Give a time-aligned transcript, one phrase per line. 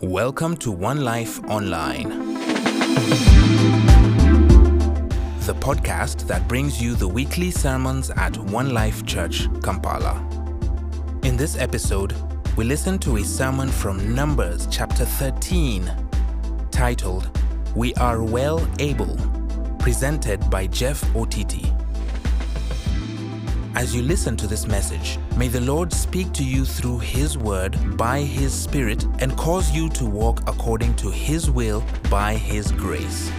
[0.00, 2.08] Welcome to One Life Online,
[5.40, 10.24] the podcast that brings you the weekly sermons at One Life Church, Kampala.
[11.24, 12.14] In this episode,
[12.56, 15.90] we listen to a sermon from Numbers chapter 13,
[16.70, 17.36] titled
[17.74, 19.16] We Are Well Able,
[19.80, 21.74] presented by Jeff Otiti.
[23.74, 27.96] As you listen to this message, may the Lord speak to you through His Word
[27.96, 33.30] by His Spirit and cause you to walk according to His will by His grace.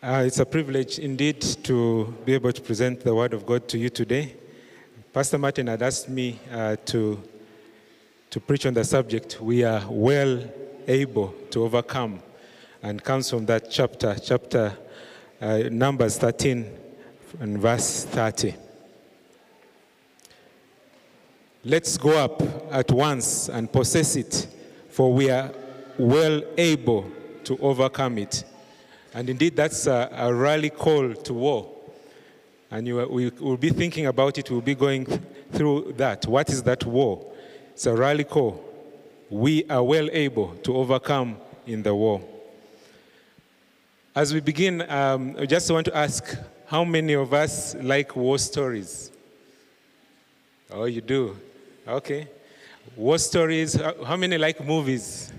[0.00, 3.78] Uh, it's a privilege indeed to be able to present the Word of God to
[3.78, 4.36] you today.
[5.12, 7.20] Pastor Martin had asked me uh, to,
[8.30, 10.40] to preach on the subject, We Are Well
[10.86, 12.22] Able to Overcome,
[12.80, 14.76] and comes from that chapter, chapter
[15.40, 16.83] uh, Numbers 13
[17.40, 18.54] and verse 30.
[21.64, 24.46] Let's go up at once and possess it,
[24.90, 25.50] for we are
[25.98, 27.10] well able
[27.44, 28.44] to overcome it.
[29.14, 31.70] And indeed, that's a, a rally call to war.
[32.70, 35.06] And you, we will be thinking about it, we'll be going
[35.52, 36.26] through that.
[36.26, 37.32] What is that war?
[37.72, 38.62] It's a rally call.
[39.30, 42.20] We are well able to overcome in the war.
[44.14, 48.38] As we begin, um, I just want to ask how many of us like war
[48.38, 49.10] stories?
[50.70, 51.36] Oh, you do?
[51.86, 52.28] Okay.
[52.96, 55.32] War stories, how many like movies?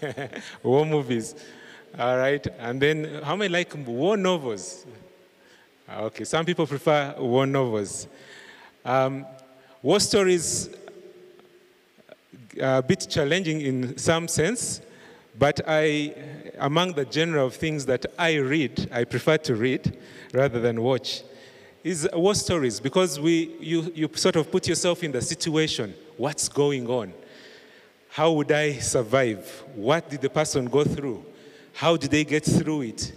[0.62, 1.34] war movies.
[1.98, 2.46] All right.
[2.58, 4.86] And then how many like war novels?
[5.90, 6.24] Okay.
[6.24, 8.06] Some people prefer war novels.
[8.84, 9.26] Um,
[9.82, 10.70] war stories
[12.60, 14.80] are a bit challenging in some sense
[15.38, 16.14] but I,
[16.58, 19.96] among the genre of things that I read, I prefer to read
[20.32, 21.22] rather than watch,
[21.82, 25.94] is war stories because we, you, you sort of put yourself in the situation.
[26.16, 27.12] What's going on?
[28.10, 29.64] How would I survive?
[29.74, 31.24] What did the person go through?
[31.72, 33.12] How did they get through it?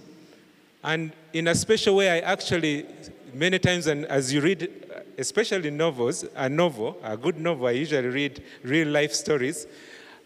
[0.83, 2.85] And in a special way, I actually,
[3.33, 4.69] many times, and as you read,
[5.17, 9.67] especially novels, a novel, a good novel, I usually read real life stories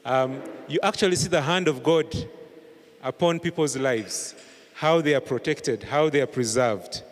[0.06, 2.16] um, you actually see the hand of God
[3.02, 4.36] upon people's lives,
[4.74, 7.04] how they are protected, how they are preserved.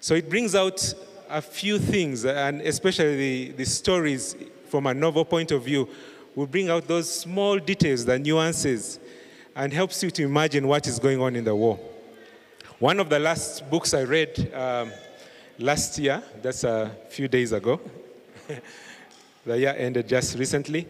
[0.00, 0.94] So it brings out
[1.28, 4.36] a few things, and especially the, the stories
[4.68, 5.88] from a novel point of view,
[6.34, 8.98] will bring out those small details, the nuances,
[9.54, 11.78] and helps you to imagine what is going on in the war.
[12.78, 14.92] One of the last books I read um,
[15.58, 17.80] last year, that's a few days ago,
[19.46, 20.88] the year ended just recently,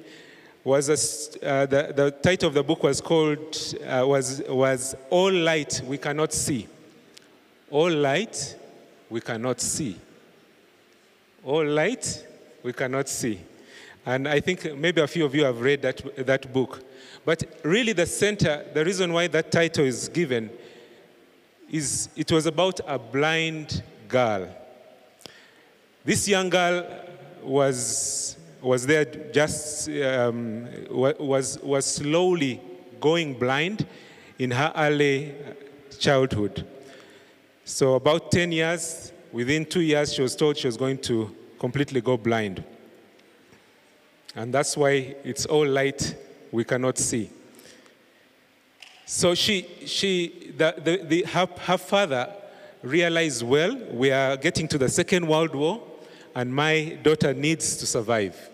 [0.64, 5.32] was a, uh, the, the title of the book was called uh, was, was all
[5.32, 6.68] light we cannot see.
[7.70, 8.56] All light
[9.10, 9.96] we cannot see.
[11.44, 12.26] All light
[12.62, 13.40] we cannot see.
[14.04, 16.82] And i think maybe a few of you have read that, that book.
[17.24, 20.50] But really the center the reason why that title is given
[21.70, 24.48] is it was about a blind girl.
[26.04, 26.86] This young girl
[27.42, 32.60] was was there just um, was was slowly
[33.00, 33.86] going blind
[34.38, 35.34] in her early
[35.98, 36.66] childhood.
[37.64, 42.00] So about 10 years, within two years, she was told she was going to completely
[42.00, 42.64] go blind.
[44.34, 46.16] And that's why it's all light
[46.50, 47.30] we cannot see.
[49.04, 52.32] So she, she the, the, the, her, her father
[52.82, 55.82] realized, well, we are getting to the Second World War,
[56.34, 58.51] and my daughter needs to survive.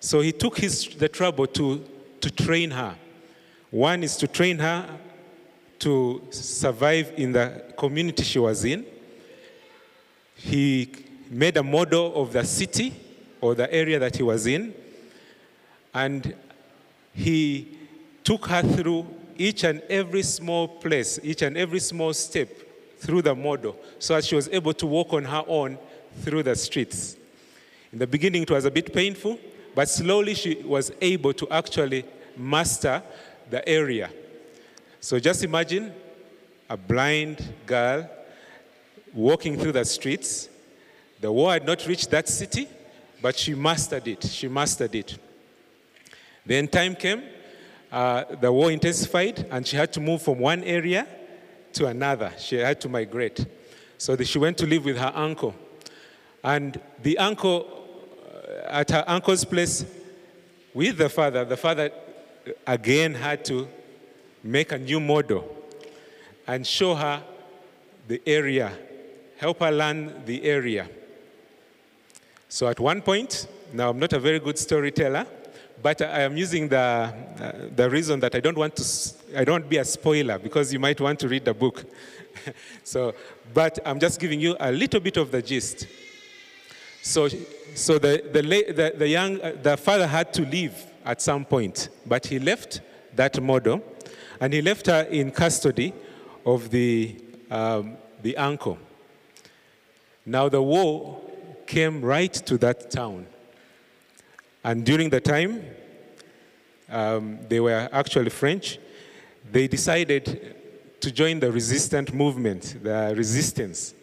[0.00, 1.84] So he took his, the trouble to,
[2.22, 2.96] to train her.
[3.70, 4.98] One is to train her
[5.80, 8.84] to survive in the community she was in.
[10.34, 10.90] He
[11.28, 12.94] made a model of the city
[13.40, 14.74] or the area that he was in.
[15.94, 16.34] And
[17.14, 17.78] he
[18.24, 19.06] took her through
[19.36, 22.48] each and every small place, each and every small step
[22.98, 25.78] through the model so that she was able to walk on her own
[26.20, 27.16] through the streets.
[27.92, 29.38] In the beginning, it was a bit painful,
[29.74, 32.04] but slowly she was able to actually
[32.36, 33.02] master
[33.48, 34.10] the area.
[35.00, 35.92] So just imagine
[36.68, 38.08] a blind girl
[39.12, 40.48] walking through the streets.
[41.20, 42.68] The war had not reached that city,
[43.20, 44.24] but she mastered it.
[44.24, 45.18] She mastered it.
[46.46, 47.22] Then time came,
[47.92, 51.06] uh, the war intensified, and she had to move from one area
[51.74, 52.32] to another.
[52.38, 53.44] She had to migrate.
[53.98, 55.54] So she went to live with her uncle.
[56.42, 57.79] And the uncle
[58.66, 59.84] at her uncle's place
[60.74, 61.90] with the father, the father
[62.66, 63.68] again had to
[64.42, 65.56] make a new model
[66.46, 67.22] and show her
[68.08, 68.72] the area,
[69.38, 70.88] help her learn the area.
[72.48, 75.26] So at one point, Now, I'm not a very good storyteller,
[75.80, 78.84] but I am using the, uh, the reason that I don't want to,
[79.36, 81.84] I don't be a spoiler because you might want to read the book.
[82.84, 83.14] so,
[83.54, 85.86] but I'm just giving you a little bit of the gist.
[87.02, 87.28] So,
[87.74, 90.74] so the, the, the, the young, uh, the father had to leave
[91.04, 92.80] at some point, but he left
[93.14, 93.82] that model
[94.40, 95.92] and he left her in custody
[96.44, 97.16] of the,
[97.50, 98.78] um, the uncle.
[100.26, 101.20] Now the war
[101.66, 103.26] came right to that town.
[104.62, 105.64] And during the time,
[106.90, 108.78] um, they were actually French,
[109.50, 110.56] they decided
[111.00, 113.94] to join the resistant movement, the resistance.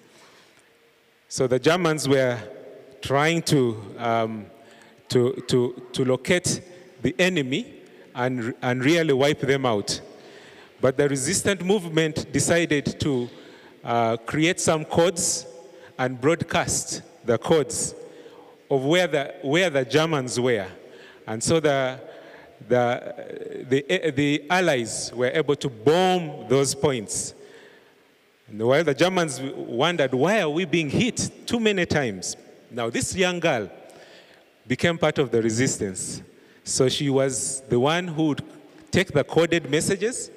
[1.29, 2.39] So the Germans were
[3.07, 4.45] trying to, um,
[5.07, 6.61] to, to, to locate
[7.01, 7.73] the enemy
[8.13, 10.01] and, and really wipe them out.
[10.81, 13.29] But the resistant movement decided to
[13.81, 15.47] uh, create some codes
[15.97, 17.95] and broadcast the codes
[18.69, 20.67] of where the, where the Germans were.
[21.25, 22.01] And so the,
[22.67, 27.33] the, the, the Allies were able to bomb those points.
[28.49, 32.35] And while the Germans wondered, why are we being hit too many times?
[32.69, 33.69] Now, this young girl
[34.67, 36.21] became part of the resistance.
[36.63, 38.43] So she was the one who would
[38.91, 40.31] take the coded messages,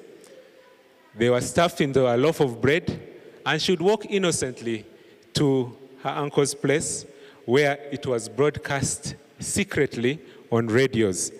[1.15, 2.99] they were stuffed into a loaf of bread,
[3.45, 4.85] and she would walk innocently
[5.33, 7.05] to her uncle's place
[7.45, 11.31] where it was broadcast secretly on radios,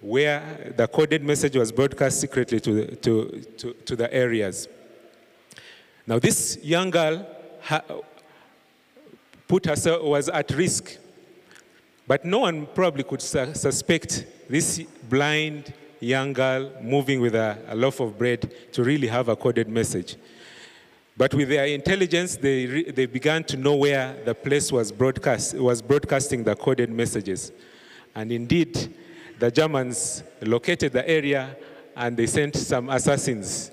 [0.00, 4.68] where the coded message was broadcast secretly to, to, to, to the areas.
[6.06, 7.26] Now, this young girl
[9.48, 10.96] put herself, was at risk,
[12.06, 17.74] but no one probably could su- suspect this blind young girl moving with a, a
[17.74, 20.16] loaf of bread to really have a coded message.
[21.16, 25.80] But with their intelligence, they, they began to know where the place was, broadcast, was
[25.80, 27.52] broadcasting the coded messages.
[28.14, 28.94] And indeed,
[29.38, 31.56] the Germans located the area
[31.96, 33.70] and they sent some assassins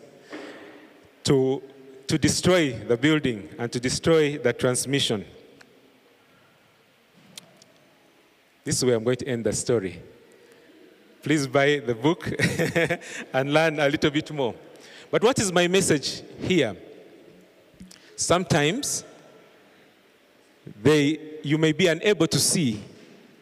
[1.23, 1.61] to,
[2.07, 5.25] to destroy the building and to destroy the transmission.
[8.63, 10.01] This is where I'm going to end the story.
[11.23, 12.31] Please buy the book
[13.33, 14.55] and learn a little bit more.
[15.09, 16.75] But what is my message here?
[18.15, 19.03] Sometimes
[20.81, 22.83] they, you may be unable to see,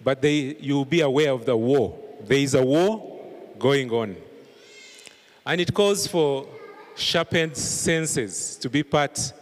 [0.04, 1.98] but they, you'll be aware of the war.
[2.22, 3.20] There is a war
[3.58, 4.16] going on.
[5.46, 6.48] And it calls for
[6.96, 9.34] sharpened senses to be part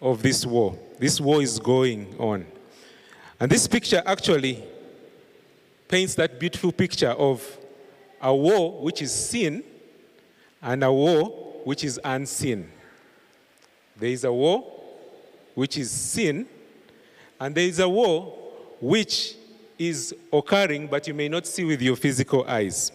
[0.00, 0.78] of this war.
[0.98, 2.46] This war is going on.
[3.42, 4.62] And this picture actually
[5.88, 7.44] paints that beautiful picture of
[8.20, 9.64] a war which is seen
[10.62, 11.24] and a war
[11.64, 12.70] which is unseen.
[13.96, 14.64] There is a war
[15.56, 16.46] which is seen,
[17.40, 18.32] and there is a war
[18.80, 19.34] which
[19.76, 22.92] is occurring, but you may not see with your physical eyes.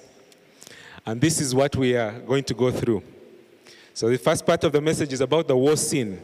[1.05, 3.03] And this is what we are going to go through.
[3.94, 6.21] So, the first part of the message is about the war seen.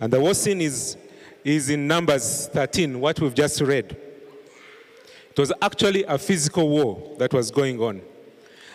[0.00, 0.96] And the war seen is,
[1.44, 3.96] is in Numbers 13, what we've just read.
[5.30, 8.02] It was actually a physical war that was going on.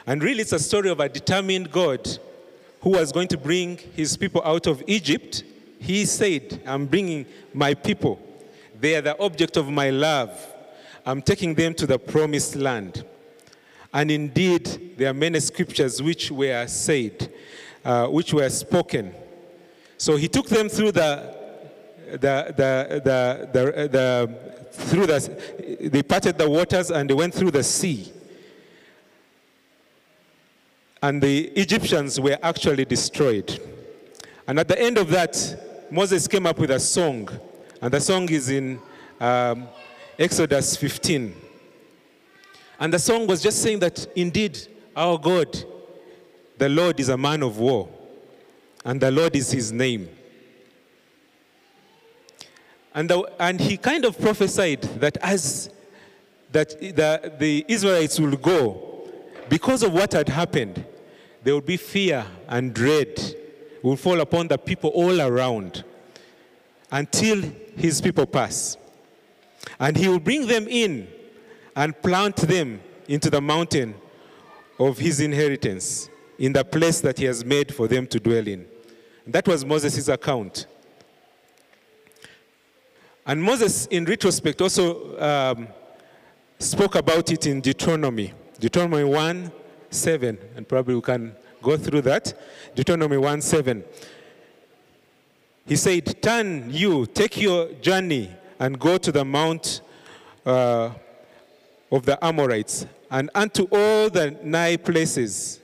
[0.08, 2.08] And really, it's a story of a determined God
[2.82, 5.44] who was going to bring his people out of Egypt.
[5.80, 8.20] He said, I'm bringing my people.
[8.80, 10.32] They are the object of my love.
[11.06, 13.04] I'm taking them to the promised land.
[13.94, 17.32] And indeed, there are many scriptures which were said,
[17.84, 19.14] uh, which were spoken.
[19.98, 21.45] So he took them through the,
[22.18, 24.36] the, the, the, the, the,
[24.72, 28.12] through the, they parted the waters and they went through the sea.
[31.02, 33.60] And the Egyptians were actually destroyed.
[34.48, 37.30] And at the end of that, Moses came up with a song.
[37.82, 38.80] And the song is in
[39.20, 39.68] um,
[40.18, 41.36] Exodus 15.
[42.80, 44.60] And the song was just saying that indeed,
[44.96, 45.56] our God,
[46.58, 47.90] the Lord is a man of war,
[48.84, 50.10] and the Lord is his name.
[52.96, 55.70] And, the, and he kind of prophesied that as
[56.52, 59.10] that the, the Israelites will go,
[59.50, 60.84] because of what had happened,
[61.44, 63.36] there will be fear and dread
[63.84, 65.84] will fall upon the people all around
[66.90, 67.42] until
[67.76, 68.78] his people pass.
[69.80, 71.10] And he will bring them in
[71.76, 73.94] and plant them into the mountain
[74.80, 76.10] of his inheritance,
[76.40, 78.66] in the place that he has made for them to dwell in.
[79.28, 80.68] That was Moses' account.
[83.28, 85.68] And Moses, in retrospect, also um,
[86.60, 89.52] spoke about it in Deuteronomy, Deuteronomy 1
[89.90, 92.34] 7, and probably we can go through that.
[92.76, 93.84] Deuteronomy 1 7.
[95.66, 98.30] He said, Turn you, take your journey,
[98.60, 99.82] and go to the Mount
[100.46, 100.92] uh,
[101.92, 105.62] of the Amorites, and unto all the nigh places.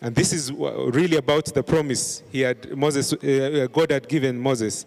[0.00, 4.86] And this is really about the promise he had Moses, uh, God had given Moses,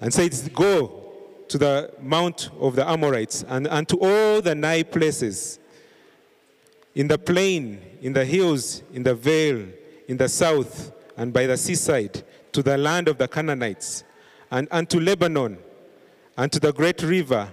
[0.00, 1.12] and said, "Go
[1.48, 5.60] to the mount of the Amorites and and to all the nigh places,
[6.94, 9.64] in the plain, in the hills, in the vale,
[10.08, 14.02] in the south, and by the seaside, to the land of the Canaanites,
[14.50, 15.56] and unto Lebanon,
[16.36, 17.48] and to the great river,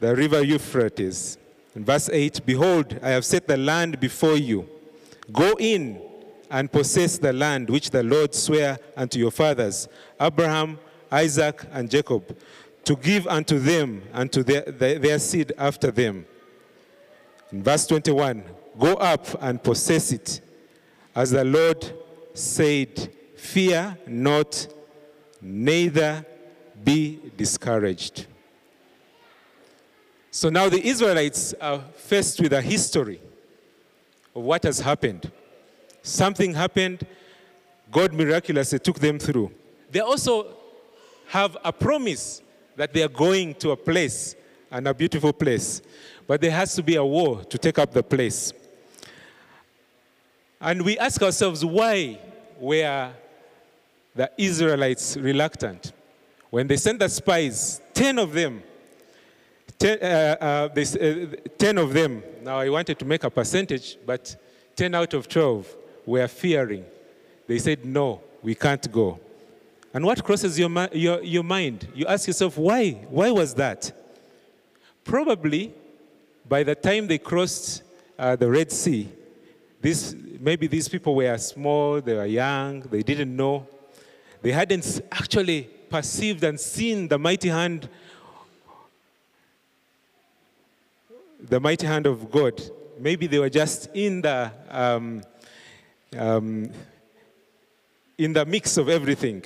[0.00, 1.36] the river Euphrates."
[1.74, 4.68] In verse 8, Behold, I have set the land before you.
[5.32, 6.00] Go in
[6.50, 9.88] and possess the land which the Lord sware unto your fathers,
[10.20, 10.78] Abraham,
[11.10, 12.36] Isaac, and Jacob,
[12.84, 16.26] to give unto them and to their, their, their seed after them.
[17.50, 18.44] In verse 21,
[18.78, 20.40] Go up and possess it,
[21.14, 21.92] as the Lord
[22.34, 24.66] said, Fear not,
[25.40, 26.24] neither
[26.82, 28.26] be discouraged.
[30.30, 33.20] So now the Israelites are faced with a history
[34.34, 35.30] of what has happened.
[36.02, 37.06] Something happened,
[37.90, 39.52] God miraculously took them through.
[39.90, 40.54] They also
[41.28, 42.42] have a promise
[42.76, 44.34] that they are going to a place
[44.70, 45.82] and a beautiful place,
[46.26, 48.52] but there has to be a war to take up the place.
[50.60, 52.18] And we ask ourselves, why
[52.58, 53.10] were
[54.14, 55.92] the Israelites reluctant?
[56.50, 58.62] When they sent the spies, 10 of them,
[59.78, 63.98] 10, uh, uh, they, uh, 10 of them, now I wanted to make a percentage,
[64.04, 64.36] but
[64.76, 65.76] 10 out of 12
[66.06, 66.84] were fearing.
[67.46, 69.20] They said, no, we can't go.
[69.94, 71.88] And what crosses your, your, your mind?
[71.94, 72.92] You ask yourself, why?
[73.10, 73.92] Why was that?
[75.04, 75.74] Probably
[76.48, 77.82] by the time they crossed
[78.18, 79.08] uh, the Red Sea,
[79.80, 83.66] this, maybe these people were small, they were young, they didn't know.
[84.40, 87.88] They hadn't actually perceived and seen the mighty hand
[91.48, 92.60] the mighty hand of God.
[92.98, 95.22] Maybe they were just in the um,
[96.16, 96.70] um,
[98.18, 99.44] in the mix of everything.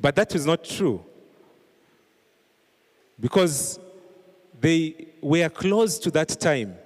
[0.00, 1.04] But that is not true.
[3.18, 3.78] Because
[4.60, 6.76] they were close to that time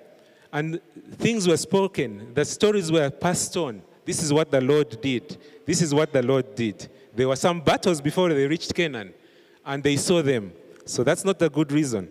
[0.53, 0.81] and
[1.13, 3.83] things were spoken, the stories were passed on.
[4.05, 5.39] This is what the Lord did.
[5.67, 6.89] This is what the Lord did.
[7.15, 9.13] There were some battles before they reached Canaan
[9.65, 10.53] and they saw them.
[10.85, 12.09] So that's not a good reason.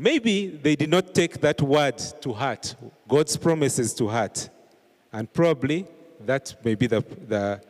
[0.00, 2.76] Maybe they did not take that word to heart,
[3.08, 4.48] God's promises to heart.
[5.12, 5.86] And probably
[6.24, 7.60] that may be the, the,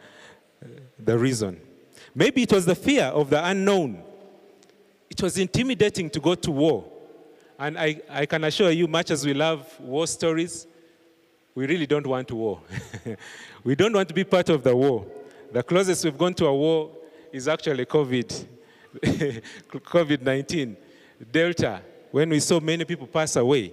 [0.99, 1.58] the reason.
[2.14, 4.02] Maybe it was the fear of the unknown.
[5.08, 6.85] It was intimidating to go to war.
[7.58, 10.66] And I, I can assure you, much as we love war stories,
[11.54, 12.61] we really don't want war.
[13.64, 15.06] we don't want to be part of the war.
[15.50, 16.90] The closest we've gone to a war
[17.32, 18.44] is actually COVID,
[19.70, 20.76] COVID 19,
[21.32, 21.80] Delta,
[22.18, 23.72] when we saw many people pass away.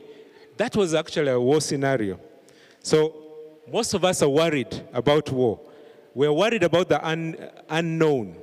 [0.55, 2.19] That was actually a war scenario.
[2.83, 3.15] So
[3.67, 5.59] most of us are worried about war.
[6.13, 8.35] We're worried about the un- unknown.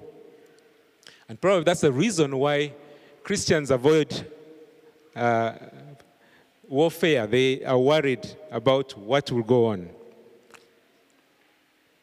[1.29, 2.73] And probably that's the reason why
[3.23, 4.27] Christians avoid
[5.15, 5.53] uh,
[6.69, 7.29] warfare.
[7.29, 9.89] They are worried about what will go on.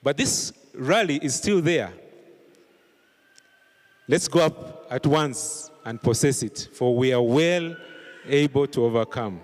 [0.01, 1.91] But this rally is still there.
[4.08, 7.75] Let's go up at once and possess it, for we are well
[8.27, 9.41] able to overcome.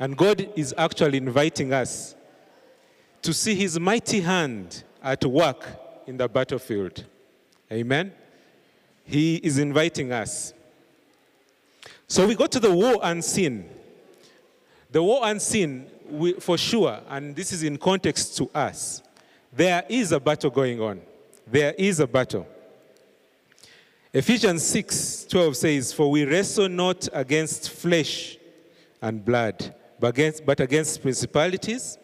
[0.00, 2.16] And God is actually inviting us
[3.22, 5.64] to see his mighty hand at work
[6.08, 7.04] in the battlefield.
[7.70, 8.12] Amen.
[9.04, 10.52] He is inviting us.
[12.08, 13.70] So we go to the war unseen.
[14.90, 19.02] The war unseen, we, for sure, and this is in context to us,
[19.52, 21.00] there is a battle going on.
[21.46, 22.48] There is a battle.
[24.16, 28.38] Ephesians 6 12 says, For we wrestle not against flesh
[29.02, 31.98] and blood, but against, but against principalities,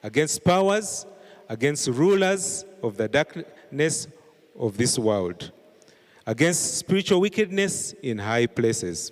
[0.00, 1.04] against powers,
[1.48, 4.06] against rulers of the darkness
[4.56, 5.50] of this world,
[6.24, 9.10] against spiritual wickedness in high places.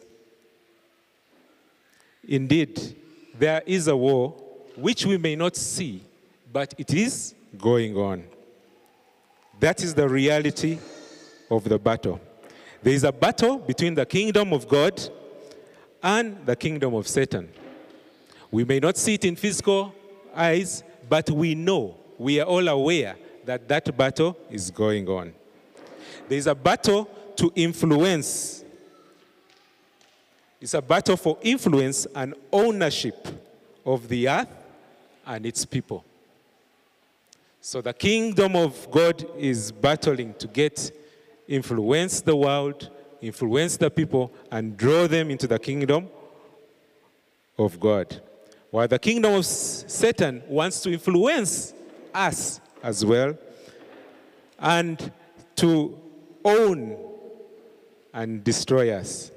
[2.28, 2.94] Indeed,
[3.37, 4.30] there is a war
[4.76, 6.04] which we may not see,
[6.52, 8.23] but it is going on.
[9.58, 10.78] That is the reality
[11.50, 12.20] of the battle.
[12.84, 15.00] There is a battle between the kingdom of God
[16.02, 17.48] and the kingdom of Satan.
[18.50, 19.94] We may not see it in physical
[20.36, 25.32] eyes, but we know, we are all aware that that battle is going on.
[26.28, 28.62] There is a battle to influence.
[30.60, 33.28] It's a battle for influence and ownership
[33.86, 34.54] of the earth
[35.24, 36.04] and its people.
[37.62, 40.92] So the kingdom of God is battling to get
[41.48, 46.08] influence the world, influence the people, and draw them into the kingdom
[47.58, 48.20] of God.
[48.70, 51.74] While the kingdom of Satan wants to influence
[52.12, 53.36] us as well
[54.58, 55.12] and
[55.56, 55.98] to
[56.44, 56.96] own
[58.12, 59.30] and destroy us.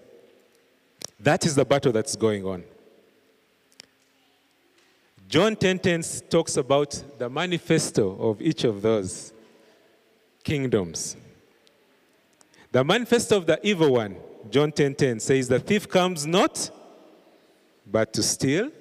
[1.20, 2.64] That is the battle that's going on.
[5.28, 9.34] John 10:10 talks about the manifesto of each of those
[10.44, 11.18] kingdoms.
[12.72, 14.18] The manifesto of the evil one,
[14.50, 16.70] John 10:10 says the thief comes not
[17.86, 18.72] but to steal,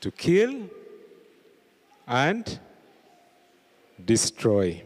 [0.00, 0.68] to kill
[2.06, 2.58] and
[4.04, 4.82] destroy.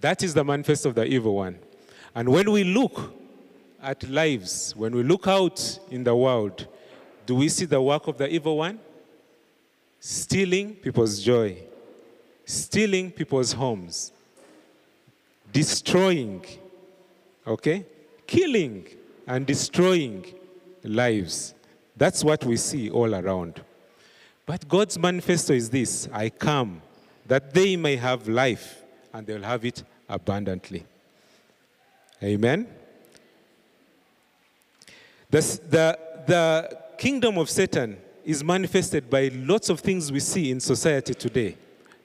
[0.00, 1.58] That is the manifesto of the evil one.
[2.14, 3.12] And when we look
[3.82, 6.66] at lives, when we look out in the world,
[7.26, 8.80] do we see the work of the evil one?
[9.98, 11.62] Stealing people's joy,
[12.44, 14.12] stealing people's homes,
[15.52, 16.44] destroying,
[17.46, 17.84] okay?
[18.26, 18.86] Killing
[19.26, 20.24] and destroying
[20.82, 21.54] lives.
[21.96, 23.62] That's what we see all around.
[24.46, 26.82] But God's manifesto is this I come
[27.26, 30.84] that they may have life and they'll have it abundantly.
[32.22, 32.66] Amen.
[35.30, 40.60] The, the, the kingdom of Satan is manifested by lots of things we see in
[40.60, 41.56] society today.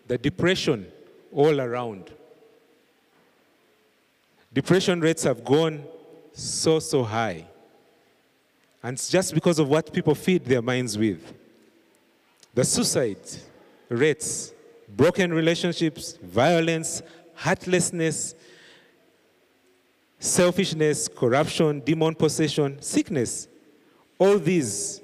[0.08, 0.92] The depression
[1.34, 2.12] all around.
[4.56, 5.84] Depression rates have gone
[6.32, 7.46] so, so high.
[8.82, 11.34] And it's just because of what people feed their minds with.
[12.54, 13.18] The suicide
[13.90, 14.54] rates,
[14.88, 17.02] broken relationships, violence,
[17.34, 18.34] heartlessness,
[20.20, 23.50] selfishness, corruption, demon possession, sickness.
[24.18, 25.02] All these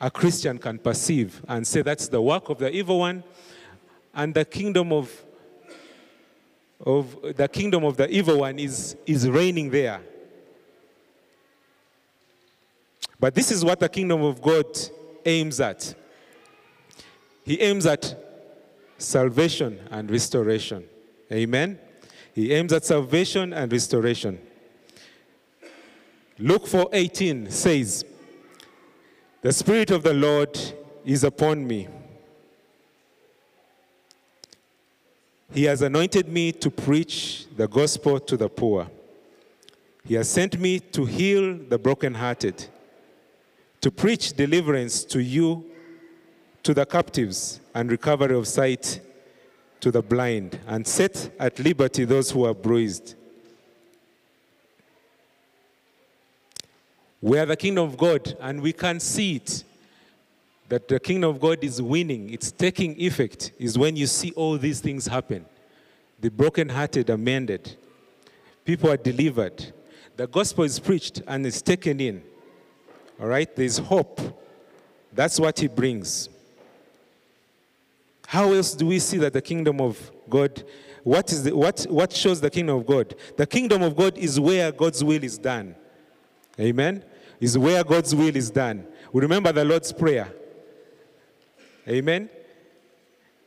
[0.00, 3.22] a Christian can perceive and say that's the work of the evil one
[4.14, 5.24] and the kingdom of
[6.84, 10.00] of the kingdom of the evil one is, is reigning there.
[13.20, 14.66] But this is what the kingdom of God
[15.24, 15.94] aims at.
[17.44, 18.16] He aims at
[18.96, 20.84] salvation and restoration.
[21.32, 21.78] Amen.
[22.34, 24.38] He aims at salvation and restoration.
[26.38, 28.04] Luke 4:18 says,
[29.42, 30.56] "The spirit of the Lord
[31.04, 31.88] is upon me.
[35.52, 38.88] He has anointed me to preach the gospel to the poor.
[40.04, 42.66] He has sent me to heal the brokenhearted,
[43.80, 45.64] to preach deliverance to you,
[46.62, 49.00] to the captives, and recovery of sight
[49.80, 53.14] to the blind, and set at liberty those who are bruised.
[57.20, 59.64] We are the kingdom of God, and we can see it.
[60.68, 64.58] That the kingdom of God is winning, it's taking effect, is when you see all
[64.58, 65.46] these things happen.
[66.20, 67.76] The brokenhearted are mended,
[68.64, 69.72] people are delivered,
[70.16, 72.22] the gospel is preached and is taken in.
[73.20, 74.20] All right, there's hope.
[75.12, 76.28] That's what he brings.
[78.26, 80.62] How else do we see that the kingdom of God,
[81.02, 83.14] what, is the, what, what shows the kingdom of God?
[83.36, 85.74] The kingdom of God is where God's will is done.
[86.60, 87.02] Amen?
[87.40, 88.86] Is where God's will is done.
[89.12, 90.28] We remember the Lord's Prayer.
[91.88, 92.28] Amen?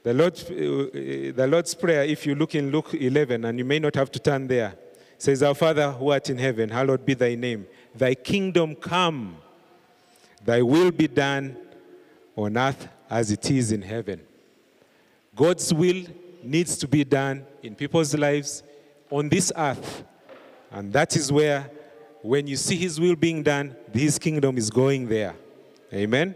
[0.03, 3.77] The, Lord, uh, the Lord's Prayer, if you look in Luke 11, and you may
[3.77, 4.73] not have to turn there,
[5.17, 7.67] says, Our Father who art in heaven, hallowed be thy name.
[7.93, 9.37] Thy kingdom come,
[10.43, 11.55] thy will be done
[12.35, 14.21] on earth as it is in heaven.
[15.35, 16.03] God's will
[16.43, 18.63] needs to be done in people's lives
[19.11, 20.03] on this earth.
[20.71, 21.69] And that is where,
[22.23, 25.35] when you see His will being done, His kingdom is going there.
[25.93, 26.35] Amen.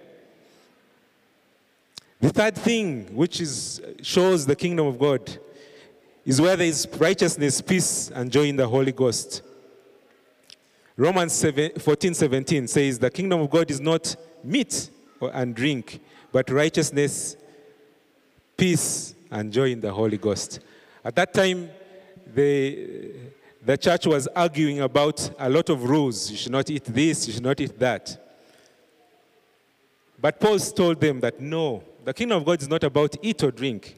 [2.26, 5.38] The third thing, which is, shows the kingdom of God,
[6.26, 9.44] is where there is righteousness, peace, and joy in the Holy Ghost.
[10.98, 14.90] Romans 7, 14 17 says, The kingdom of God is not meat
[15.22, 16.00] and drink,
[16.32, 17.36] but righteousness,
[18.58, 20.62] peace, and joy in the Holy Ghost.
[21.04, 21.70] At that time,
[22.34, 23.12] the,
[23.64, 26.32] the church was arguing about a lot of rules.
[26.32, 28.20] You should not eat this, you should not eat that.
[30.20, 33.52] But Paul told them that no, the kingdom of God is not about eat or
[33.52, 33.98] drink,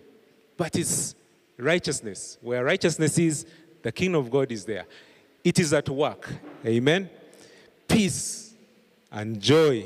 [0.56, 1.14] but it's
[1.58, 2.38] righteousness.
[2.42, 3.46] Where righteousness is,
[3.84, 4.86] the kingdom of God is there.
[5.44, 6.34] It is at work.
[6.66, 7.10] Amen.
[7.88, 8.54] Peace
[9.12, 9.86] and joy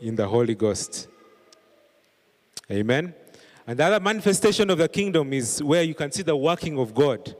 [0.00, 1.08] in the Holy Ghost.
[2.70, 3.14] Amen.
[3.66, 6.94] And the other manifestation of the kingdom is where you can see the working of
[6.94, 7.34] God.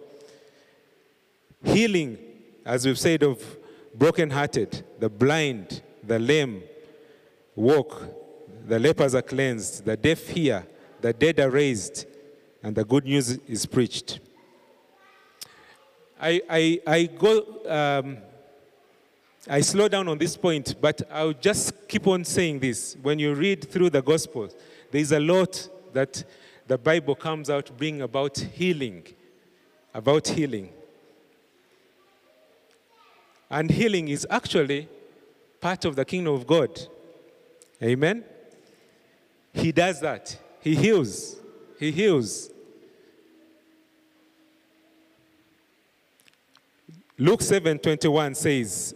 [1.64, 2.18] Healing,
[2.66, 3.42] as we've said, of
[3.94, 6.62] brokenhearted, the blind, the lame
[7.56, 8.02] walk,
[8.68, 10.66] the lepers are cleansed, the deaf hear,
[11.00, 12.04] the dead are raised,
[12.62, 14.20] and the good news is preached.
[16.20, 18.18] I, I, I go, um,
[19.48, 22.94] I slow down on this point, but I'll just keep on saying this.
[23.00, 24.54] When you read through the Gospels,
[24.90, 26.22] there's a lot that
[26.66, 29.06] the Bible comes out bring about healing,
[29.94, 30.68] about healing.
[33.48, 34.88] And healing is actually
[35.58, 36.78] part of the kingdom of God.
[37.82, 38.24] Amen?
[39.58, 40.36] He does that.
[40.60, 41.36] He heals.
[41.78, 42.50] He heals.
[47.18, 48.94] Luke 7:21 says,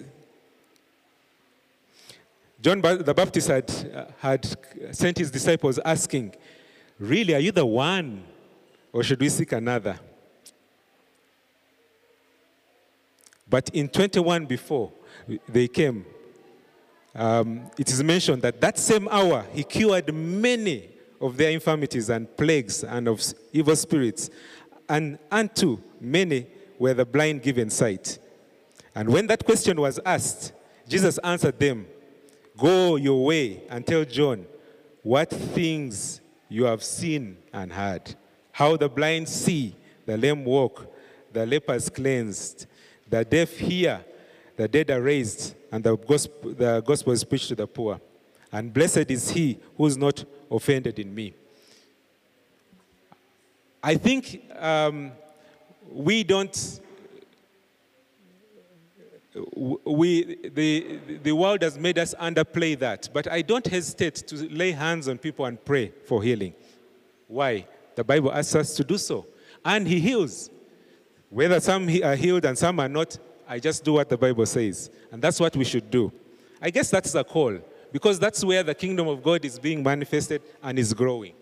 [2.61, 4.57] John the Baptist had, uh, had
[4.93, 6.33] sent his disciples asking,
[7.01, 8.23] Really, are you the one?
[8.93, 9.99] Or should we seek another?
[13.49, 14.93] But in 21 before
[15.49, 16.07] they came,
[17.15, 22.35] um, it is mentioned that that same hour he cured many of their infirmities and
[22.37, 23.23] plagues and of
[23.53, 24.31] evil spirits,
[24.89, 26.47] and unto many
[26.79, 28.19] were the blind given sight.
[28.95, 30.53] And when that question was asked,
[30.89, 31.87] Jesus answered them,
[32.57, 34.47] Go your way and tell John
[35.03, 38.15] what things you have seen and heard.
[38.51, 40.93] How the blind see, the lame walk,
[41.33, 42.67] the lepers cleansed,
[43.09, 44.05] the deaf hear,
[44.57, 48.01] the dead are raised, and the gospel, the gospel is preached to the poor.
[48.51, 51.35] And blessed is he who is not offended in me.
[53.83, 55.13] I think um,
[55.91, 56.81] we don't
[59.55, 63.09] we, the, the world has made us underplay that.
[63.13, 66.55] But I don't hesitate to lay hands on people and pray for healing.
[67.29, 67.67] Why?
[67.95, 69.27] The Bible asks us to do so.
[69.65, 70.51] And He heals.
[71.31, 73.17] Whether some are healed and some are not,
[73.53, 74.91] I just do what the Bible says.
[75.11, 76.11] And that's what we should do.
[76.63, 77.59] I guess that's a call
[77.93, 81.35] because that's where the kingdom of God is being manifested and is growing.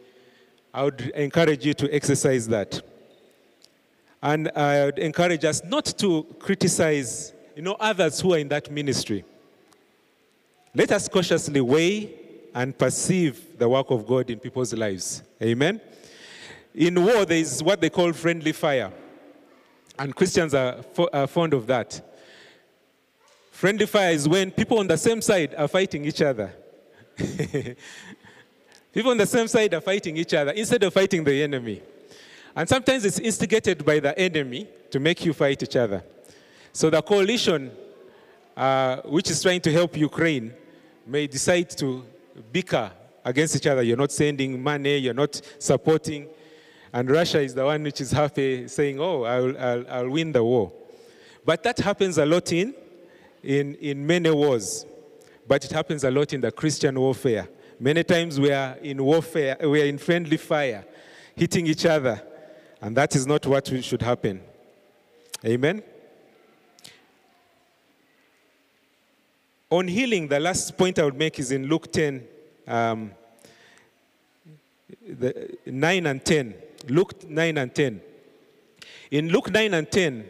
[0.75, 2.83] I would encourage you to exercise that.
[4.20, 8.68] And I would encourage us not to criticize you know, others who are in that
[8.73, 9.25] ministry.
[10.75, 12.12] Let us cautiously weigh
[12.53, 15.23] and perceive the work of God in people's lives.
[15.40, 15.81] Amen.
[16.75, 18.90] In war, there is what they call friendly fire,
[20.00, 20.76] and Christians are,
[21.12, 22.00] are fond of that.
[23.50, 26.50] Friendly fire is when people on the same side are fighting each other.
[28.92, 31.82] people on the same side are fighting each other instead of fighting the enemy.
[32.56, 36.02] And sometimes it's instigated by the enemy to make you fight each other.
[36.72, 37.70] So the coalition,
[38.56, 40.54] uh, which is trying to help Ukraine,
[41.06, 42.06] may decide to
[42.50, 42.90] bicker
[43.22, 43.82] against each other.
[43.82, 46.26] You're not sending money, you're not supporting.
[46.92, 50.42] And Russia is the one which is happy, saying, oh, I'll, I'll, I'll win the
[50.42, 50.72] war.
[51.44, 52.74] But that happens a lot in,
[53.42, 54.85] in, in many wars.
[55.46, 57.48] But it happens a lot in the Christian warfare.
[57.79, 60.85] Many times we are in warfare, we are in friendly fire,
[61.35, 62.20] hitting each other.
[62.81, 64.42] And that is not what should happen.
[65.44, 65.83] Amen?
[69.70, 72.26] On healing, the last point I would make is in Luke 10,
[72.66, 73.12] um,
[75.09, 76.55] the 9 and 10.
[76.88, 78.00] Luke 9 and 10.
[79.10, 80.28] In Luke 9 and 10,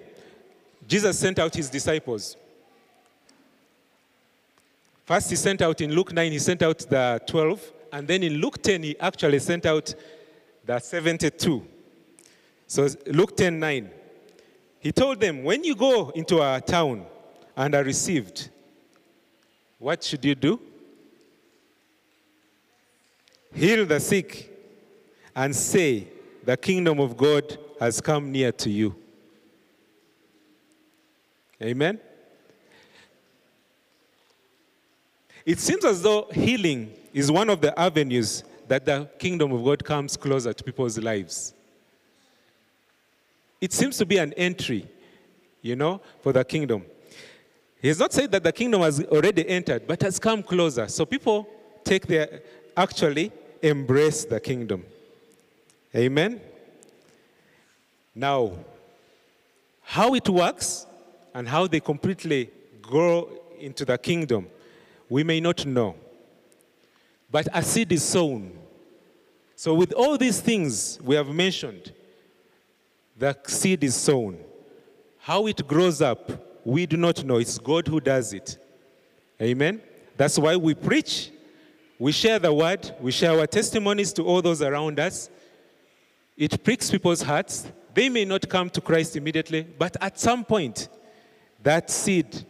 [0.87, 2.37] Jesus sent out his disciples.
[5.05, 7.73] First, he sent out in Luke 9, he sent out the 12.
[7.93, 9.93] And then in Luke 10, he actually sent out
[10.65, 11.67] the 72.
[12.67, 13.91] So, Luke 10 9.
[14.79, 17.05] He told them, When you go into a town
[17.57, 18.49] and are received,
[19.79, 20.61] what should you do?
[23.53, 24.49] Heal the sick
[25.35, 26.07] and say,
[26.51, 28.97] The kingdom of God has come near to you.
[31.63, 32.01] Amen?
[35.47, 39.85] It seems as though healing is one of the avenues that the kingdom of God
[39.85, 41.55] comes closer to people's lives.
[43.61, 44.89] It seems to be an entry,
[45.63, 46.85] you know, for the kingdom.
[47.81, 50.89] He has not said that the kingdom has already entered, but has come closer.
[50.89, 51.49] So people
[51.85, 52.41] take their,
[52.77, 53.31] actually
[53.63, 54.85] embrace the kingdom.
[55.95, 56.41] Amen?
[58.15, 58.53] Now,
[59.83, 60.87] how it works
[61.35, 62.51] and how they completely
[62.81, 64.47] grow into the kingdom,
[65.09, 65.97] we may not know.
[67.31, 68.59] But a seed is sown.
[69.57, 71.93] So, with all these things we have mentioned,
[73.17, 74.39] the seed is sown.
[75.19, 76.31] How it grows up,
[76.65, 77.37] we do not know.
[77.37, 78.59] It's God who does it.
[79.41, 79.81] Amen.
[80.17, 81.31] That's why we preach,
[81.99, 85.31] we share the word, we share our testimonies to all those around us.
[86.41, 87.71] It pricks people's hearts.
[87.93, 90.89] They may not come to Christ immediately, but at some point,
[91.63, 92.47] that seed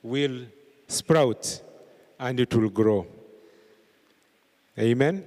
[0.00, 0.46] will
[0.86, 1.60] sprout
[2.20, 3.04] and it will grow.
[4.78, 5.24] Amen.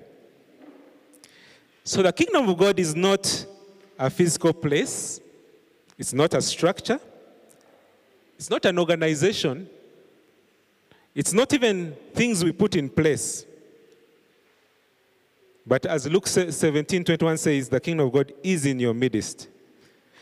[1.84, 3.46] So the kingdom of God is not
[4.00, 5.19] a physical place,
[5.98, 7.02] it's not a structure,
[8.38, 9.69] it's not an organization,
[11.13, 13.46] it's not even things we put in place.
[15.65, 19.47] But as Luke 17 21 says, the kingdom of God is in your midst.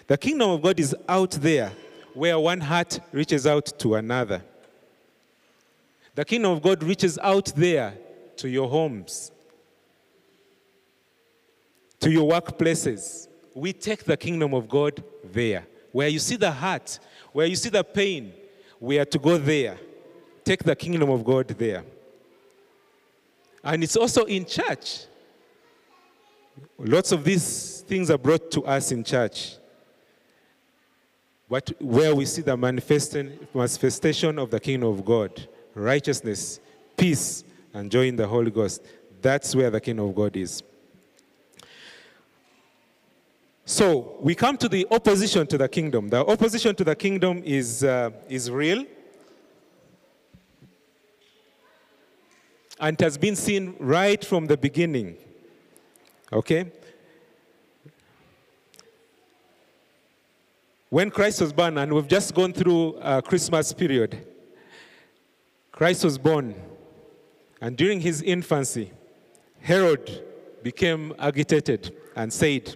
[0.07, 1.71] The kingdom of God is out there
[2.13, 4.43] where one heart reaches out to another.
[6.13, 7.93] The kingdom of God reaches out there
[8.37, 9.31] to your homes,
[11.99, 13.27] to your workplaces.
[13.53, 15.65] We take the kingdom of God there.
[15.91, 16.99] Where you see the heart,
[17.31, 18.33] where you see the pain,
[18.79, 19.77] we are to go there.
[20.43, 21.83] Take the kingdom of God there.
[23.63, 25.05] And it's also in church.
[26.77, 29.55] Lots of these things are brought to us in church.
[31.49, 36.59] But where we see the manifestation of the kingdom of God, righteousness,
[36.95, 38.83] peace, and joy in the Holy Ghost,
[39.21, 40.63] that's where the kingdom of God is.
[43.65, 46.09] So we come to the opposition to the kingdom.
[46.09, 48.85] The opposition to the kingdom is, uh, is real.
[52.79, 55.17] And has been seen right from the beginning.
[56.31, 56.71] Okay?
[60.89, 64.25] When Christ was born, and we've just gone through a Christmas period,
[65.71, 66.53] Christ was born.
[67.61, 68.91] And during his infancy,
[69.61, 70.23] Herod
[70.63, 72.75] became agitated and said,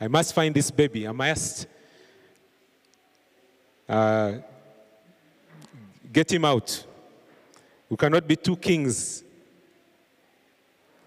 [0.00, 1.06] I must find this baby.
[1.06, 1.66] I must
[3.88, 4.34] uh,
[6.12, 6.86] get him out.
[7.88, 9.24] We cannot be two kings.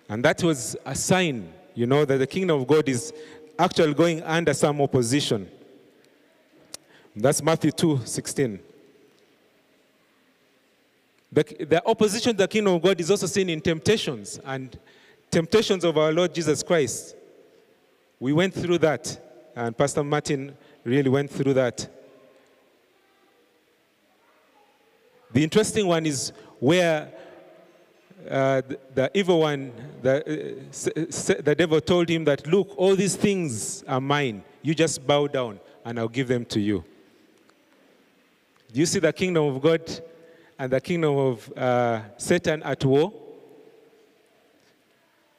[0.10, 3.14] And that was a sign you know that the kingdom of God is
[3.58, 5.50] actually going under some opposition.
[7.16, 8.60] That's Matthew 2 16.
[11.32, 14.78] The, the opposition to the kingdom of God is also seen in temptations and
[15.32, 17.16] temptations of our Lord Jesus Christ.
[18.20, 21.88] We went through that, and Pastor Martin really went through that.
[25.32, 27.12] The interesting one is where
[28.30, 33.16] uh, the, the, evil one, the, uh, the devil told him that, Look, all these
[33.16, 34.44] things are mine.
[34.62, 36.84] You just bow down and I'll give them to you.
[38.72, 39.82] Do you see the kingdom of God
[40.58, 43.14] and the kingdom of uh, Satan at war?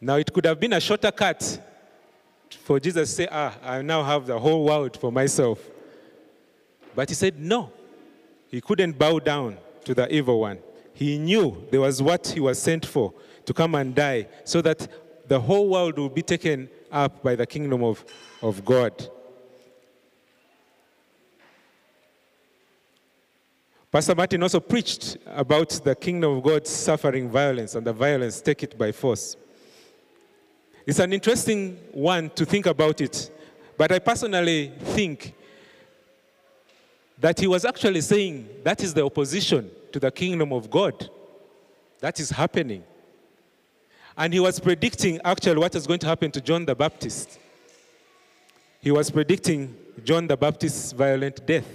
[0.00, 1.60] Now, it could have been a shorter cut
[2.64, 5.58] for Jesus to say, Ah, I now have the whole world for myself.
[6.94, 7.72] But he said, No.
[8.48, 10.58] He couldn't bow down to the evil one
[10.94, 13.12] he knew there was what he was sent for
[13.44, 14.88] to come and die so that
[15.28, 18.04] the whole world will be taken up by the kingdom of,
[18.40, 19.08] of God.
[23.90, 28.62] Pastor Martin also preached about the kingdom of God suffering violence and the violence take
[28.62, 29.36] it by force.
[30.86, 33.30] It's an interesting one to think about it,
[33.76, 35.34] but I personally think
[37.18, 41.08] that he was actually saying that is the opposition to the kingdom of God.
[42.00, 42.82] That is happening.
[44.16, 47.38] And he was predicting actually what is going to happen to John the Baptist.
[48.80, 51.68] He was predicting John the Baptist's violent death.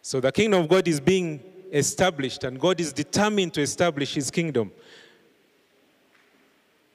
[0.00, 1.38] So the kingdom of God is being
[1.70, 4.72] established, and God is determined to establish his kingdom.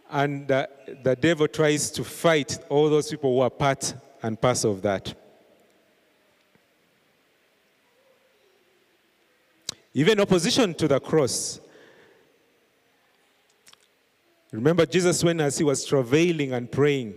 [0.10, 0.66] And uh,
[1.04, 5.14] the devil tries to fight all those people who are part and parcel of that.
[9.98, 11.62] Even opposition to the cross.
[14.52, 17.14] Remember Jesus, when as he was travailing and praying,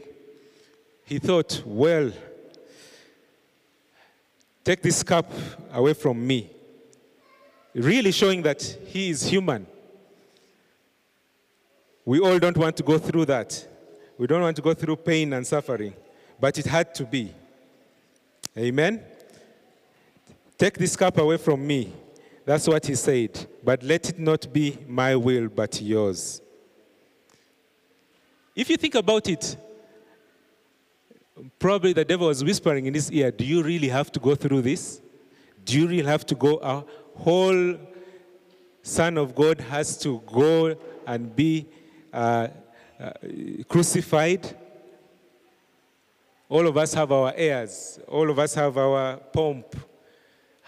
[1.04, 2.12] he thought, well,
[4.62, 5.28] take this cup
[5.72, 6.50] away from me.
[7.74, 9.66] Really showing that he is human.
[12.04, 13.66] We all don't want to go through that.
[14.16, 15.94] We don't want to go through pain and suffering,
[16.38, 17.34] but it had to be.
[18.56, 19.02] Amen?
[20.56, 21.92] Take this cup away from me.
[22.48, 23.46] That's what he said.
[23.62, 26.40] But let it not be my will, but yours.
[28.56, 29.54] If you think about it,
[31.58, 34.62] probably the devil was whispering in his ear, Do you really have to go through
[34.62, 35.02] this?
[35.62, 36.56] Do you really have to go?
[36.62, 36.84] A
[37.18, 37.76] whole
[38.82, 40.74] Son of God has to go
[41.06, 41.66] and be
[42.14, 42.48] uh,
[42.98, 43.11] uh,
[43.68, 44.56] crucified.
[46.48, 49.76] All of us have our airs, all of us have our pomp,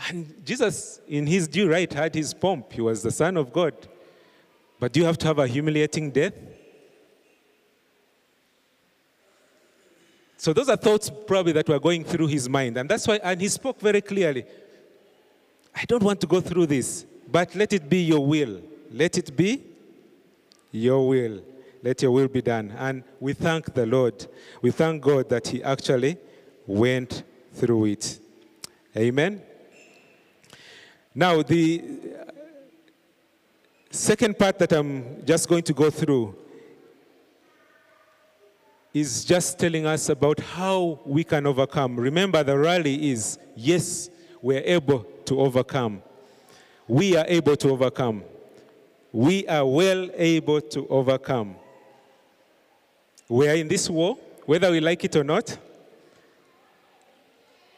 [0.09, 2.73] and Jesus, in his due right, had his pomp.
[2.73, 3.75] He was the Son of God.
[4.79, 6.35] But do you have to have a humiliating death?
[10.39, 12.79] So those are thoughts probably that were going through his mind.
[12.79, 14.45] And that's why, and he spoke very clearly.
[15.75, 18.63] I don't want to go through this, but let it be your will.
[18.91, 19.63] Let it be
[20.73, 21.43] your will.
[21.83, 22.73] let your will be done.
[22.77, 24.27] And we thank the Lord.
[24.63, 26.19] We thank God that He actually
[26.67, 27.23] went
[27.55, 28.21] through it.
[28.97, 29.43] Amen.
[31.15, 31.83] Now, the
[33.91, 36.37] second part that I'm just going to go through
[38.95, 41.99] is just telling us about how we can overcome.
[41.99, 44.09] Remember, the rally is yes,
[44.41, 46.03] we're able to overcome.
[46.87, 48.23] We are able to overcome.
[49.13, 51.57] We are well able to overcome.
[53.29, 55.57] We are in this war, whether we like it or not.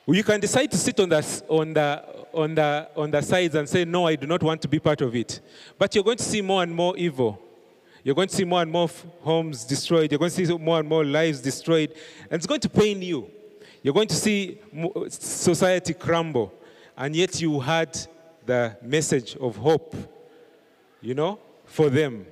[0.07, 3.69] You can decide to sit on the, on, the, on, the, on the sides and
[3.69, 5.41] say, No, I do not want to be part of it.
[5.79, 7.41] But you're going to see more and more evil.
[8.03, 10.11] You're going to see more and more homes destroyed.
[10.11, 11.95] You're going to see more and more lives destroyed.
[12.31, 13.31] And it's going to pain you.
[13.83, 14.59] You're going to see
[15.09, 16.53] society crumble.
[16.97, 17.97] And yet you had
[18.45, 19.95] the message of hope,
[21.01, 22.27] you know, for them.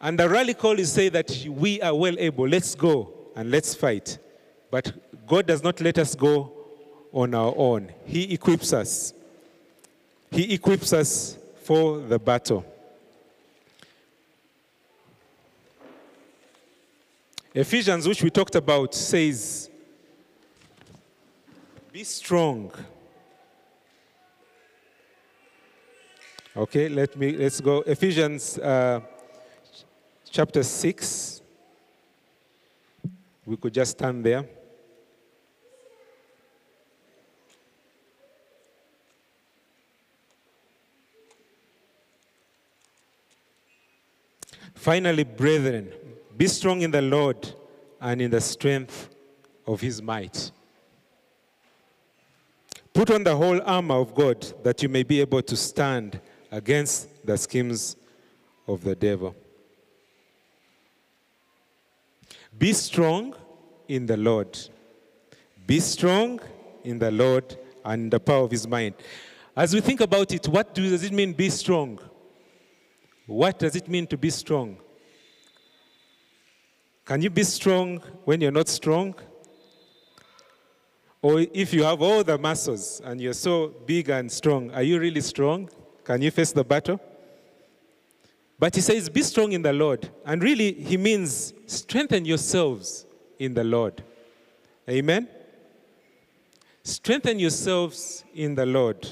[0.00, 2.48] And the rally call is say that we are well able.
[2.48, 4.18] Let's go and let's fight.
[4.70, 4.92] But
[5.30, 6.50] God does not let us go
[7.12, 7.92] on our own.
[8.04, 9.14] He equips us.
[10.32, 12.64] He equips us for the battle.
[17.54, 19.70] Ephesians, which we talked about, says,
[21.92, 22.72] Be strong.
[26.56, 27.82] Okay, let me let's go.
[27.82, 29.00] Ephesians uh,
[30.28, 31.40] chapter 6.
[33.46, 34.44] We could just stand there.
[44.80, 45.92] Finally, brethren,
[46.38, 47.52] be strong in the Lord
[48.00, 49.10] and in the strength
[49.66, 50.50] of his might.
[52.94, 56.18] Put on the whole armor of God that you may be able to stand
[56.50, 57.94] against the schemes
[58.66, 59.36] of the devil.
[62.58, 63.34] Be strong
[63.86, 64.58] in the Lord.
[65.66, 66.40] Be strong
[66.84, 68.94] in the Lord and the power of his mind.
[69.54, 72.00] As we think about it, what does it mean be strong?
[73.30, 74.76] What does it mean to be strong?
[77.04, 79.14] Can you be strong when you're not strong?
[81.22, 84.98] Or if you have all the muscles and you're so big and strong, are you
[84.98, 85.70] really strong?
[86.02, 87.00] Can you face the battle?
[88.58, 90.10] But he says, Be strong in the Lord.
[90.26, 93.06] And really, he means strengthen yourselves
[93.38, 94.02] in the Lord.
[94.88, 95.28] Amen?
[96.82, 99.06] Strengthen yourselves in the Lord.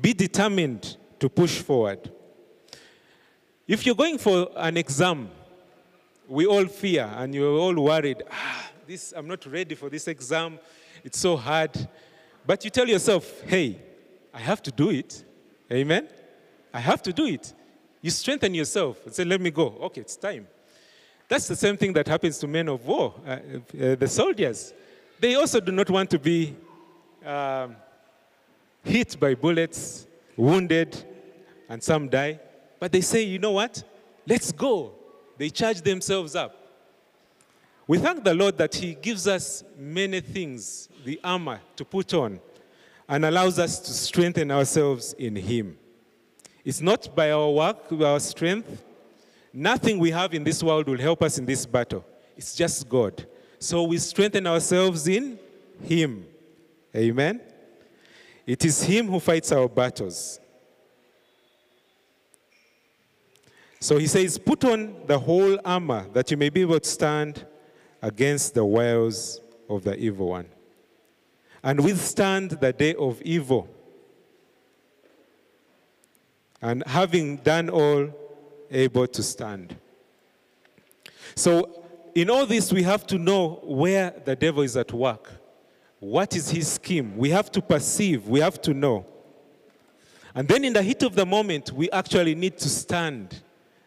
[0.00, 2.10] Be determined to push forward.
[3.66, 5.30] If you're going for an exam,
[6.26, 10.58] we all fear and you're all worried, ah, this, I'm not ready for this exam.
[11.04, 11.88] It's so hard.
[12.46, 13.78] But you tell yourself, hey,
[14.32, 15.24] I have to do it.
[15.70, 16.08] Amen?
[16.72, 17.52] I have to do it.
[18.00, 19.76] You strengthen yourself and say, let me go.
[19.82, 20.46] Okay, it's time.
[21.28, 24.72] That's the same thing that happens to men of war, uh, uh, the soldiers.
[25.20, 26.56] They also do not want to be
[27.24, 27.76] um,
[28.82, 30.06] hit by bullets,
[30.38, 31.04] wounded,
[31.68, 32.40] and some die.
[32.80, 33.82] But they say, you know what?
[34.26, 34.94] Let's go.
[35.36, 36.54] They charge themselves up.
[37.86, 42.38] We thank the Lord that He gives us many things, the armor to put on,
[43.08, 45.78] and allows us to strengthen ourselves in Him.
[46.64, 48.84] It's not by our work, our strength.
[49.52, 52.04] Nothing we have in this world will help us in this battle.
[52.36, 53.26] It's just God.
[53.58, 55.38] So we strengthen ourselves in
[55.82, 56.26] Him.
[56.94, 57.40] Amen.
[58.48, 60.40] It is Him who fights our battles.
[63.78, 67.44] So he says, Put on the whole armor that you may be able to stand
[68.00, 70.46] against the wiles of the evil one
[71.62, 73.68] and withstand the day of evil.
[76.62, 78.08] And having done all,
[78.70, 79.76] able to stand.
[81.34, 81.84] So,
[82.14, 85.37] in all this, we have to know where the devil is at work.
[86.00, 87.16] What is his scheme?
[87.16, 89.06] We have to perceive, we have to know.
[90.34, 93.42] And then, in the heat of the moment, we actually need to stand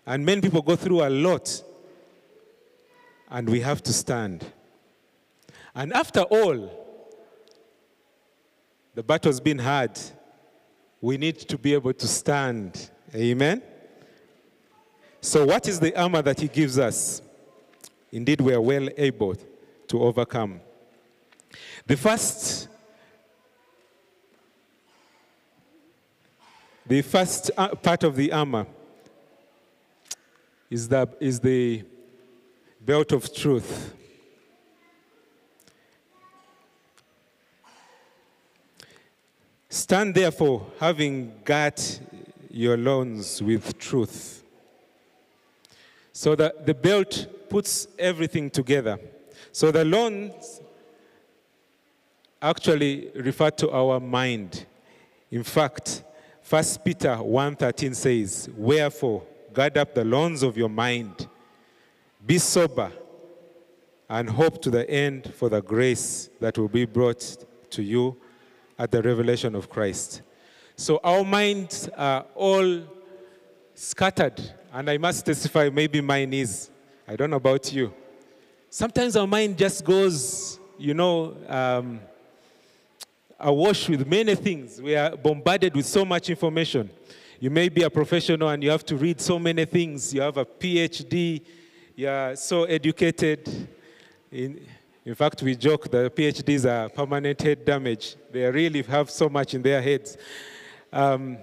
[0.05, 1.63] and many people go through a lot.
[3.29, 4.45] And we have to stand.
[5.73, 6.69] And after all,
[8.93, 9.97] the battle's been hard.
[10.99, 12.91] We need to be able to stand.
[13.15, 13.61] Amen?
[15.21, 17.21] So, what is the armor that He gives us?
[18.11, 19.35] Indeed, we are well able
[19.87, 20.59] to overcome.
[21.85, 22.67] The first,
[26.85, 28.65] the first uh, part of the armor
[30.69, 31.83] is the, is the
[32.79, 33.93] belt of truth.
[39.69, 41.99] Stand therefore, having got
[42.49, 44.43] your loins with truth.
[46.11, 48.99] So that the belt puts everything together.
[49.51, 50.61] So the loins
[52.41, 54.65] actually refer to our mind.
[55.29, 56.03] In fact,
[56.43, 59.23] 1 Peter 1:13 says, "Wherefore,
[59.53, 61.27] guard up the loins of your mind.
[62.25, 62.91] Be sober
[64.09, 67.37] and hope to the end for the grace that will be brought
[67.69, 68.17] to you
[68.77, 70.21] at the revelation of Christ."
[70.75, 72.81] So our minds are all
[73.75, 74.41] scattered,
[74.73, 76.69] and I must testify, maybe mine is.
[77.07, 77.93] I don't know about you.
[78.69, 81.99] Sometimes our mind just goes, you know, um,
[83.41, 84.81] awash with many things.
[84.81, 86.89] We are bombarded with so much information.
[87.39, 90.13] You may be a professional and you have to read so many things.
[90.13, 91.41] You have a PhD,
[91.95, 93.67] you are so educated.
[94.31, 94.65] In,
[95.03, 98.15] in fact, we joke that PhDs are permanent head damage.
[98.31, 100.15] They really have so much in their heads.
[100.93, 101.37] Um,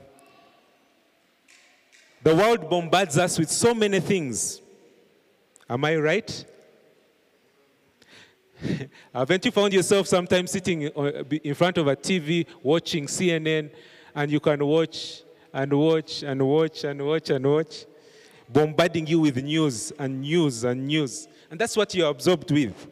[2.22, 4.60] the world bombards us with so many things.
[5.68, 6.44] Am I right?
[9.14, 13.70] Haven't you found yourself sometimes sitting uh, in front of a TV watching CNN
[14.14, 17.86] and you can watch and watch and watch and watch and watch,
[18.48, 21.28] bombarding you with news and news and news.
[21.50, 22.86] And that's what you're absorbed with.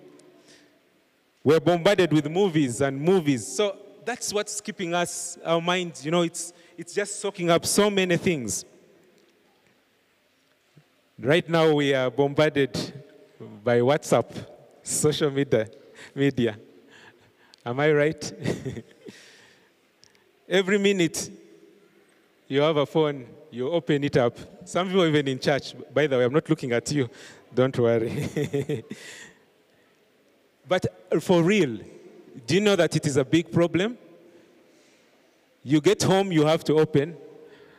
[1.42, 3.46] We're bombarded with movies and movies.
[3.46, 7.90] So that's what's keeping us, our minds, you know, it's, it's just soaking up so
[7.90, 8.64] many things.
[11.18, 12.74] Right now, we are bombarded
[13.64, 14.55] by WhatsApp
[14.86, 15.68] social media.
[16.14, 16.58] media.
[17.64, 18.32] Am I right?
[20.48, 21.30] Every minute
[22.46, 24.38] you have a phone, you open it up.
[24.64, 25.74] Some people even in church.
[25.92, 27.08] By the way, I'm not looking at you.
[27.52, 28.84] Don't worry.
[30.68, 30.86] but
[31.20, 31.78] for real,
[32.46, 33.98] do you know that it is a big problem?
[35.64, 37.16] You get home, you have to open.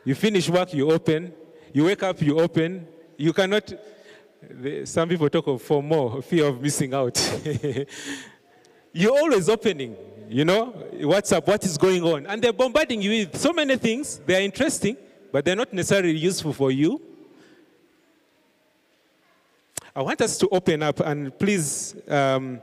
[0.04, 1.32] You finish work, you open.
[1.72, 2.86] You wake up, you open.
[3.16, 3.72] You cannot
[4.84, 7.18] some people talk of for more fear of missing out.
[8.92, 9.96] You're always opening,
[10.28, 12.26] you know, WhatsApp, what is going on?
[12.26, 14.20] And they're bombarding you with so many things.
[14.24, 14.96] They're interesting,
[15.32, 17.00] but they're not necessarily useful for you.
[19.94, 22.60] I want us to open up and please um,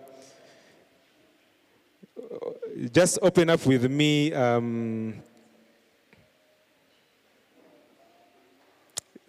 [2.91, 4.33] just open up with me.
[4.33, 5.15] Um,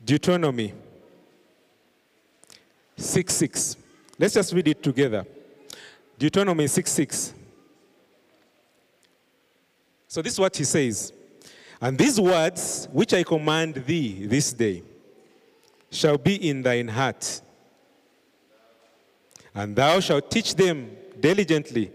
[0.05, 0.73] Deuteronomy
[2.97, 3.77] 6 6.
[4.19, 5.27] Let's just read it together.
[6.19, 7.35] Deuteronomy 6 6.
[10.09, 11.13] So this is what he says.
[11.81, 14.83] And these words which I command thee this day
[15.91, 17.43] shall be in thine heart.
[19.55, 20.91] And thou shalt teach them
[21.21, 21.93] diligently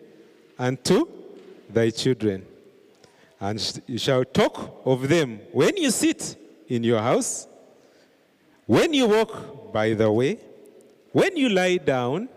[0.57, 1.07] unto
[1.69, 2.45] thy children.
[3.39, 6.37] And you shall talk of them when you sit
[6.67, 7.47] in your house,
[8.67, 10.37] when you walk by the way,
[11.11, 12.29] when you lie down,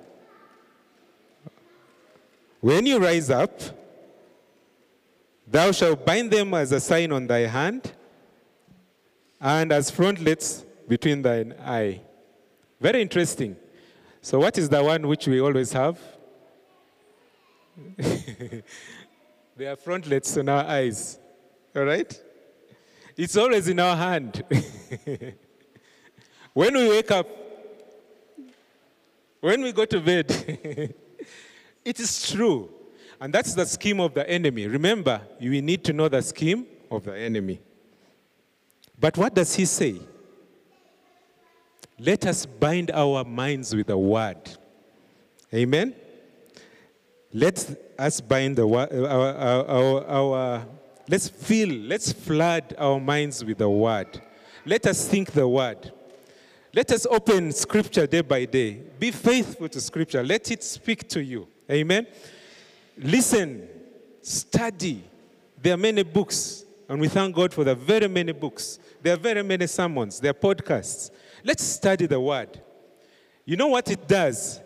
[2.61, 3.61] when you rise up,
[5.47, 7.93] thou shalt bind them as a sign on thy hand
[9.41, 12.01] and as frontlets between thine eye.
[12.81, 13.57] Very interesting.
[14.21, 15.99] So, what is the one which we always have?
[17.97, 21.19] they are frontlets on our eyes.
[21.77, 22.23] All right?
[23.17, 24.43] It's always in our hand.
[26.55, 27.29] when we wake up,
[29.45, 30.27] when we go to bed,
[31.85, 32.71] it is true.
[33.21, 34.67] And that's the scheme of the enemy.
[34.67, 37.61] Remember, you need to know the scheme of the enemy.
[38.99, 40.01] But what does he say?
[41.99, 44.39] Let us bind our minds with the word.
[45.53, 45.95] Amen?
[47.31, 50.67] Let us bind the uh, our, our, our, our,
[51.07, 54.23] let's fill, let's flood our minds with the word.
[54.65, 55.93] Let us think the word.
[56.75, 58.83] Let us open scripture day by day.
[58.99, 60.25] Be faithful to scripture.
[60.25, 61.47] Let it speak to you.
[61.71, 62.05] Amen.
[62.99, 63.69] Listen,
[64.21, 65.05] study.
[65.63, 68.81] There are many books, and we thank God for the very many books.
[69.01, 71.11] There are very many sermons, there are podcasts.
[71.45, 72.61] Let's study the word.
[73.45, 74.61] You know what it does?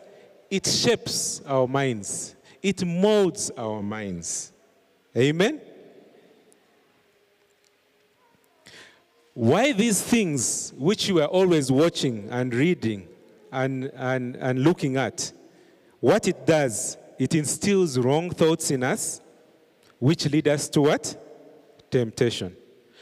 [0.50, 4.52] It shapes our minds, it molds our minds.
[5.14, 5.60] Amen.
[9.38, 13.06] Why these things which you are always watching and reading
[13.52, 15.32] and, and, and looking at?
[16.00, 19.20] What it does, it instills wrong thoughts in us,
[20.00, 21.86] which lead us to what?
[21.88, 22.56] Temptation.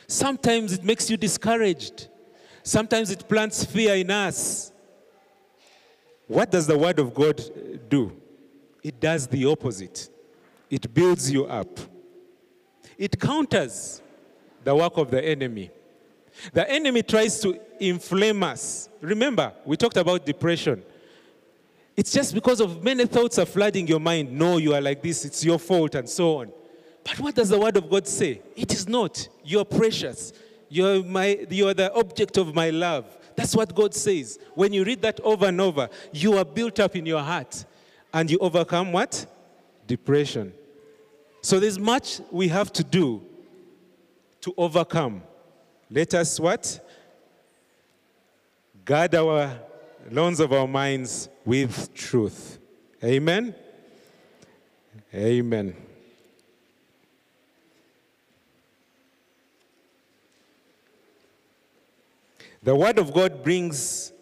[0.06, 2.08] Sometimes it makes you discouraged.
[2.62, 4.72] Sometimes it plants fear in us.
[6.26, 7.40] What does the Word of God
[7.88, 8.14] do?
[8.82, 10.10] It does the opposite.
[10.68, 11.80] It builds you up.
[12.98, 14.02] It counters
[14.62, 15.70] the work of the enemy.
[16.52, 18.88] The enemy tries to inflame us.
[19.00, 20.82] Remember, we talked about depression.
[21.96, 24.30] It's just because of many thoughts are flooding your mind.
[24.30, 26.52] No, you are like this, it's your fault, and so on.
[27.04, 28.42] But what does the word of God say?
[28.54, 29.28] It is not.
[29.44, 30.32] You're precious.
[30.68, 33.06] You're, my, you're the object of my love.
[33.36, 34.38] That's what God says.
[34.54, 37.64] When you read that over and over, you are built up in your heart
[38.12, 39.24] and you overcome what?
[39.86, 40.52] Depression.
[41.42, 43.22] So there's much we have to do
[44.40, 45.22] to overcome.
[45.90, 46.80] Let us what?
[48.84, 49.58] Guard our
[50.10, 52.58] loans of our minds with truth.
[53.02, 53.54] Amen.
[55.14, 55.76] Amen.
[62.62, 64.12] The Word of God brings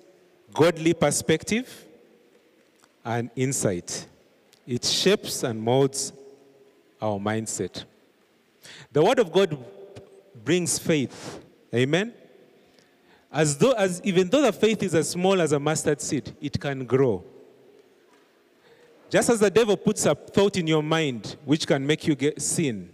[0.53, 1.87] godly perspective
[3.03, 4.07] and insight.
[4.67, 6.13] It shapes and molds
[7.01, 7.85] our mindset.
[8.93, 9.59] The Word of God
[10.45, 11.44] brings faith.
[11.75, 12.13] Amen.
[13.33, 16.61] As though, as even though the faith is as small as a mustard seed, it
[16.61, 17.25] can grow.
[19.11, 22.41] Just as the devil puts a thought in your mind which can make you get
[22.41, 22.91] sin,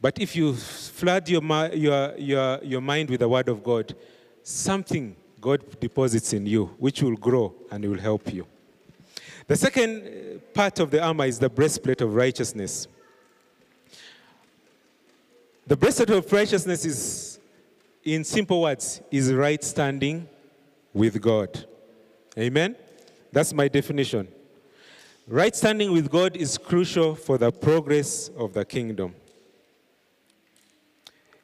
[0.00, 1.42] but if you flood your,
[1.74, 3.94] your, your, your mind with the Word of God,
[4.42, 8.46] something God deposits in you which will grow and will help you.
[9.46, 12.86] The second uh, part of the armor is the breastplate of righteousness.
[15.66, 17.27] The breastplate of righteousness is,
[18.04, 20.28] in simple words, is right standing
[20.92, 21.66] with God.
[22.38, 22.76] Amen?
[23.32, 24.28] That's my definition.
[25.26, 29.14] Right standing with God is crucial for the progress of the kingdom.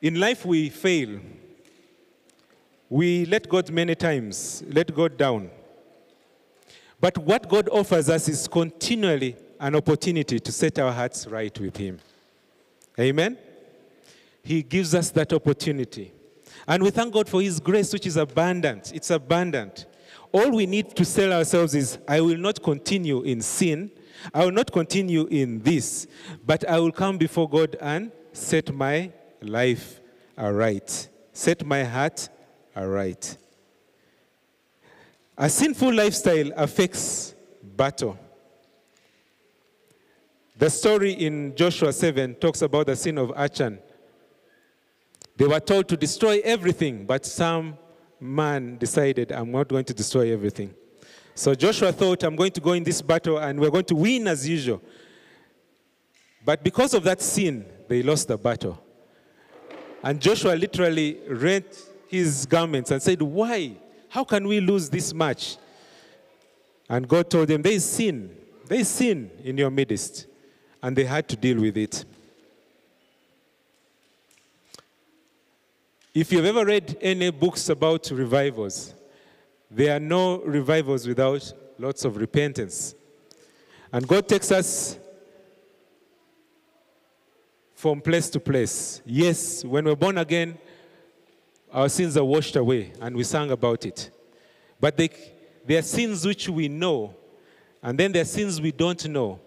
[0.00, 1.20] In life, we fail
[2.94, 5.50] we let God many times, let God down.
[7.00, 11.76] But what God offers us is continually an opportunity to set our hearts right with
[11.76, 11.98] Him.
[12.96, 13.36] Amen?
[14.44, 16.12] He gives us that opportunity.
[16.66, 18.92] And we thank God for His grace, which is abundant.
[18.94, 19.86] It's abundant.
[20.32, 23.90] All we need to tell ourselves is, I will not continue in sin.
[24.32, 26.06] I will not continue in this,
[26.46, 29.12] but I will come before God and set my
[29.42, 30.00] life
[30.38, 31.08] aright.
[31.32, 32.28] Set my heart
[32.74, 33.36] aright.
[35.36, 38.18] A sinful lifestyle affects battle.
[40.56, 43.80] The story in Joshua 7 talks about the sin of Achan.
[45.36, 47.76] They were told to destroy everything, but some
[48.20, 50.72] man decided, I'm not going to destroy everything.
[51.34, 54.28] So Joshua thought, I'm going to go in this battle and we're going to win
[54.28, 54.80] as usual.
[56.44, 58.80] But because of that sin, they lost the battle.
[60.02, 61.66] And Joshua literally rent
[62.08, 63.76] his garments and said, Why?
[64.08, 65.56] How can we lose this match?
[66.88, 68.36] And God told them, There is sin.
[68.66, 70.26] There is sin in your midst.
[70.82, 72.04] And they had to deal with it.
[76.14, 78.94] If you've ever read any books about revivals,
[79.68, 82.94] there are no revivals without lots of repentance.
[83.92, 84.96] And God takes us
[87.74, 89.02] from place to place.
[89.04, 90.56] Yes, when we're born again,
[91.72, 94.10] our sins are washed away, and we sang about it.
[94.78, 95.10] But they,
[95.66, 97.16] there are sins which we know,
[97.82, 99.40] and then there are sins we don't know.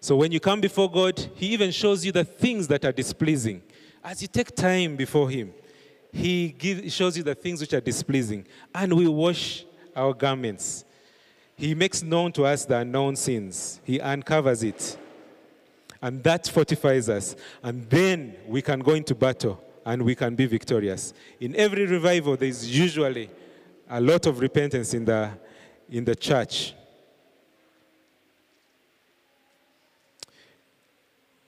[0.00, 3.62] So when you come before God, He even shows you the things that are displeasing.
[4.02, 5.54] As you take time before Him,
[6.12, 10.84] He give, shows you the things which are displeasing, and we wash our garments.
[11.56, 14.96] He makes known to us the unknown sins, He uncovers it.
[16.00, 17.34] And that fortifies us.
[17.62, 21.12] And then we can go into battle and we can be victorious.
[21.40, 23.28] In every revival, there is usually
[23.90, 25.30] a lot of repentance in the,
[25.90, 26.74] in the church.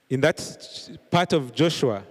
[0.09, 2.03] In that part of Joshua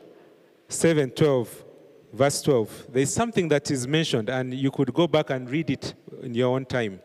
[0.69, 1.65] 7 12,
[2.11, 5.69] verse 12, there is something that is mentioned, and you could go back and read
[5.69, 6.99] it in your own time.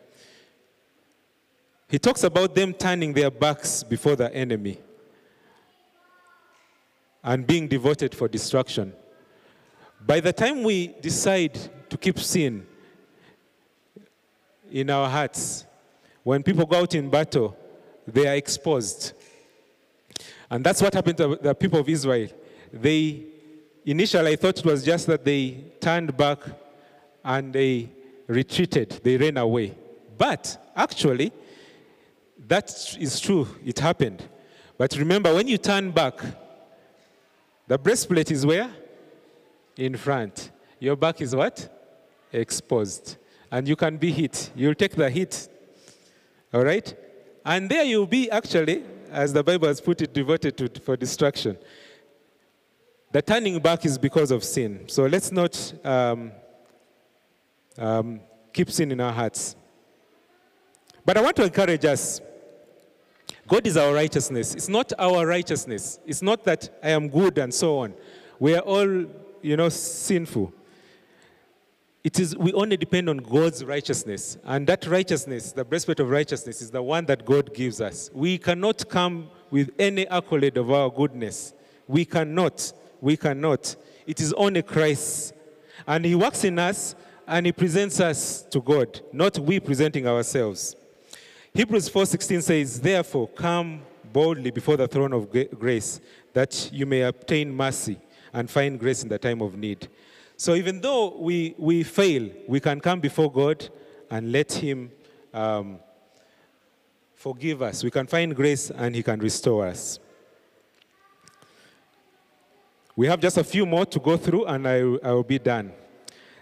[1.89, 4.79] He talks about them turning their backs before the enemy
[7.23, 8.93] and being devoted for destruction.
[10.07, 12.67] By the time we decide to keep sin
[14.71, 15.65] in our hearts,
[16.23, 17.57] when people go out in battle,
[18.07, 19.13] they are exposed.
[20.51, 22.29] And that's what happened to the people of Israel.
[22.73, 23.34] They
[23.85, 26.39] initially I thought it was just that they turned back
[27.25, 27.91] and they
[28.27, 29.75] retreated, they ran away.
[30.17, 31.33] But actually,
[32.47, 34.29] that is true, it happened.
[34.77, 36.21] But remember, when you turn back,
[37.67, 38.71] the breastplate is where?
[39.77, 40.51] in front.
[40.79, 41.69] Your back is what?
[42.33, 43.17] Exposed.
[43.51, 44.51] And you can be hit.
[44.55, 45.49] You'll take the hit.
[46.53, 46.95] All right?
[47.45, 51.57] And there you'll be actually, as the Bible has put it, devoted to for destruction.
[53.15, 54.89] The turning back is because of sin.
[54.89, 56.33] So let's not um,
[57.79, 58.19] um,
[58.53, 59.55] keep sin in our hearts.
[61.07, 62.21] But I want to encourage us.
[63.47, 64.57] God is our righteousness.
[64.57, 66.01] It's not our righteousness.
[66.05, 67.95] It's not that I am good and so on.
[68.41, 69.07] We are all,
[69.43, 70.53] you know, sinful.
[72.03, 74.39] It is we only depend on God's righteousness.
[74.43, 78.11] And that righteousness, the breastplate of righteousness, is the one that God gives us.
[78.13, 81.55] We cannot come with any accolade of our goodness.
[81.87, 82.73] We cannot.
[83.05, 83.77] We cannot.
[84.07, 85.35] It is only Christ.
[85.87, 86.95] And He works in us
[87.27, 90.75] and He presents us to God, not we presenting ourselves.
[91.53, 95.29] Hebrews 4:16 says, "Therefore come boldly before the throne of
[95.59, 96.01] grace,
[96.33, 97.99] that you may obtain mercy
[98.33, 99.87] and find grace in the time of need."
[100.39, 103.69] So even though we, we fail, we can come before God
[104.11, 104.91] and let Him
[105.35, 105.79] um,
[107.15, 107.85] forgive us.
[107.85, 109.99] We can find grace and He can restore us.
[112.97, 115.73] We have just a few more to go through, and I, I will be done.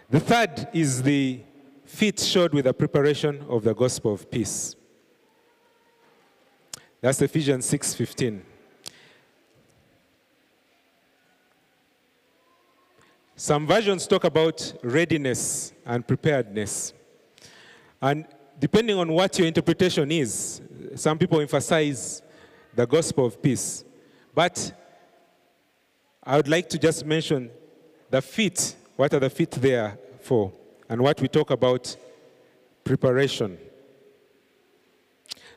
[0.09, 1.39] The third is the
[1.85, 4.75] feet shod with the preparation of the gospel of peace.
[7.01, 8.41] That's Ephesians 6:15.
[13.35, 16.93] Some versions talk about readiness and preparedness.
[17.99, 18.25] And
[18.59, 20.61] depending on what your interpretation is,
[20.95, 22.21] some people emphasize
[22.75, 23.83] the gospel of peace.
[24.33, 24.71] But
[26.25, 27.51] I would like to just mention
[28.09, 28.75] the feet.
[28.95, 30.53] What are the feet there for?
[30.87, 31.95] And what we talk about
[32.83, 33.57] preparation.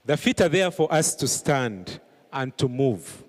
[0.04, 2.00] The feet are there for us to stand
[2.32, 3.24] and to move,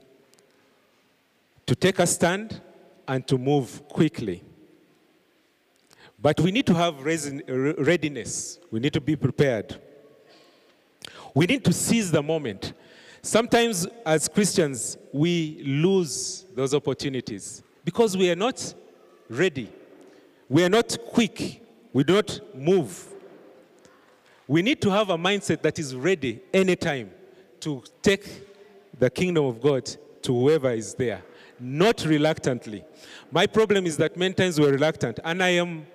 [1.66, 2.62] to take a stand
[3.08, 4.44] and to move quickly.
[6.20, 9.80] But we need to have readiness, we need to be prepared.
[11.34, 12.74] We need to seize the moment.
[13.22, 18.74] Sometimes, as Christians, we lose those opportunities because we are not
[19.30, 19.70] ready.
[20.50, 21.62] We are not quick.
[21.94, 23.14] We do not move.
[24.48, 27.12] We need to have a mindset that is ready anytime
[27.60, 28.30] to take
[28.98, 29.86] the kingdom of God
[30.22, 31.22] to whoever is there,
[31.60, 32.84] not reluctantly.
[33.32, 35.86] My problem is that many times we're reluctant, and I am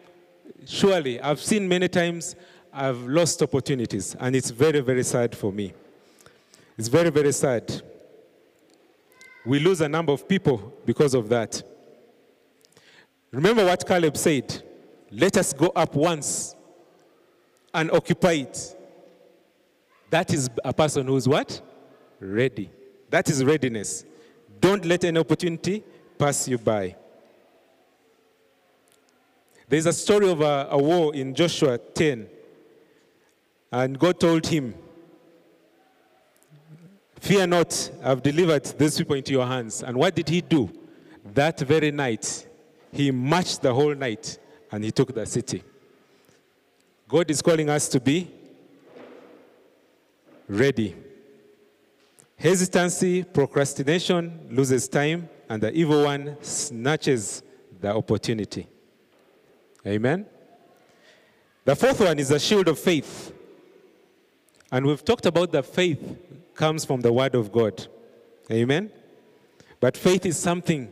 [0.67, 2.37] surely, I've seen many times
[2.73, 5.73] I've lost opportunities, and it's very, very sad for me.
[6.79, 7.83] It's very, very sad.
[9.45, 11.63] We lose a number of people because of that.
[13.31, 14.63] Remember what Caleb said
[15.11, 16.57] let us go up once
[17.75, 18.77] and occupy it.
[20.09, 21.61] That is a person who's what?
[22.19, 22.71] Ready.
[23.11, 24.05] That is readiness.
[24.59, 25.85] Don't let any opportunity
[26.17, 26.97] pass you by.
[29.69, 32.29] There's a story of a, a war in Joshua 10.
[33.71, 34.75] And God told him,
[37.23, 39.85] Fear not, I've delivered these people into your hands.
[39.85, 40.69] And what did he do?
[41.33, 42.49] That very night,
[42.91, 44.41] he marched the whole night
[44.73, 45.63] and he took the city.
[47.07, 48.29] God is calling us to be
[50.49, 50.97] ready.
[52.37, 57.45] Hesitancy, procrastination loses time, and the evil one snatches
[57.81, 58.67] the opportunity.
[59.87, 60.27] Amen.
[61.65, 63.33] The fourth one is the shield of faith.
[64.73, 66.03] And we've talked about the faith
[66.55, 67.87] comes from the word of God.
[68.51, 68.91] Amen.
[69.79, 70.91] But faith is something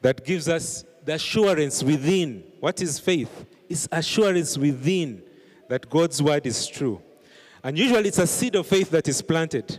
[0.00, 2.42] that gives us the assurance within.
[2.58, 3.46] What is faith?
[3.70, 5.22] is assurance within
[5.68, 7.00] that God's word is true.
[7.62, 9.78] And usually it's a seed of faith that is planted.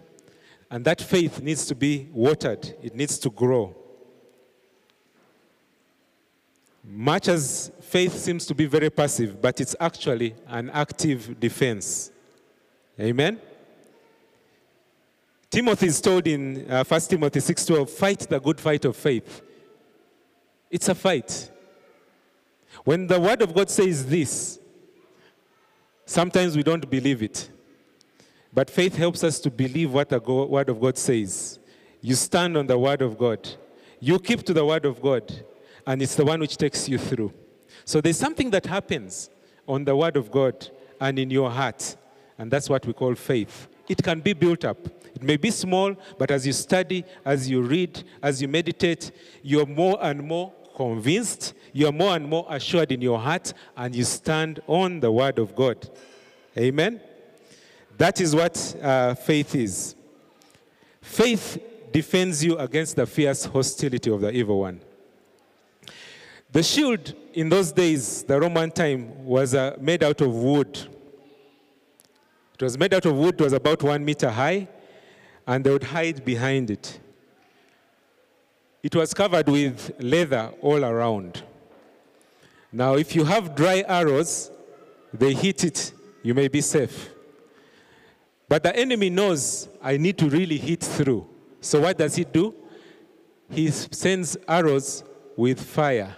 [0.71, 3.75] And that faith needs to be watered, it needs to grow.
[6.83, 12.11] Much as faith seems to be very passive, but it's actually an active defense.
[13.01, 13.39] Amen?
[15.49, 19.41] Timothy is told in uh, 1 Timothy 6:12, fight the good fight of faith.
[20.69, 21.51] It's a fight.
[22.83, 24.59] When the Word of God says this,
[26.05, 27.49] sometimes we don't believe it.
[28.53, 31.59] But faith helps us to believe what the Word of God says.
[32.01, 33.47] You stand on the Word of God,
[33.99, 35.43] you keep to the Word of God,
[35.87, 37.33] and it's the one which takes you through.
[37.83, 39.29] So there's something that happens
[39.67, 41.95] on the Word of God and in your heart,
[42.41, 43.67] and that's what we call faith.
[43.87, 44.83] It can be built up.
[45.13, 49.11] It may be small, but as you study, as you read, as you meditate,
[49.43, 53.95] you're more and more convinced, you are more and more assured in your heart, and
[53.95, 55.87] you stand on the word of God.
[56.57, 56.99] Amen?
[57.95, 59.95] That is what uh, faith is.
[60.99, 61.61] Faith
[61.91, 64.81] defends you against the fierce hostility of the evil one.
[66.51, 70.87] The shield in those days, the Roman time, was uh, made out of wood.
[72.61, 74.67] It was made out of wood, it was about one meter high,
[75.47, 76.99] and they would hide behind it.
[78.83, 81.41] it was covered with leather all around.
[82.71, 84.51] Now, if you have dry arrows,
[85.11, 85.91] they hit it,
[86.21, 87.09] you may be safe.
[88.47, 91.27] But the enemy knows I need to really hit through.
[91.61, 92.53] So, what does he do?
[93.49, 95.03] He sends arrows
[95.35, 96.15] with fire,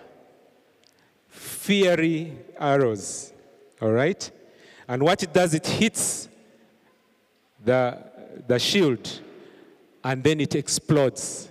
[1.30, 3.32] fiery arrows.
[3.82, 4.30] All right?
[4.89, 6.28] And what it does, it hits
[7.64, 7.97] the,
[8.47, 9.22] the shield
[10.03, 11.49] and then it explodes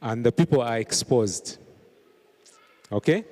[0.00, 1.58] and the people are exposed.
[2.90, 3.24] Okay?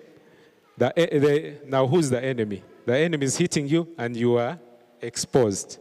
[0.77, 2.63] The, the, now, who's the enemy?
[2.85, 4.59] The enemy is hitting you and you are
[5.01, 5.79] exposed.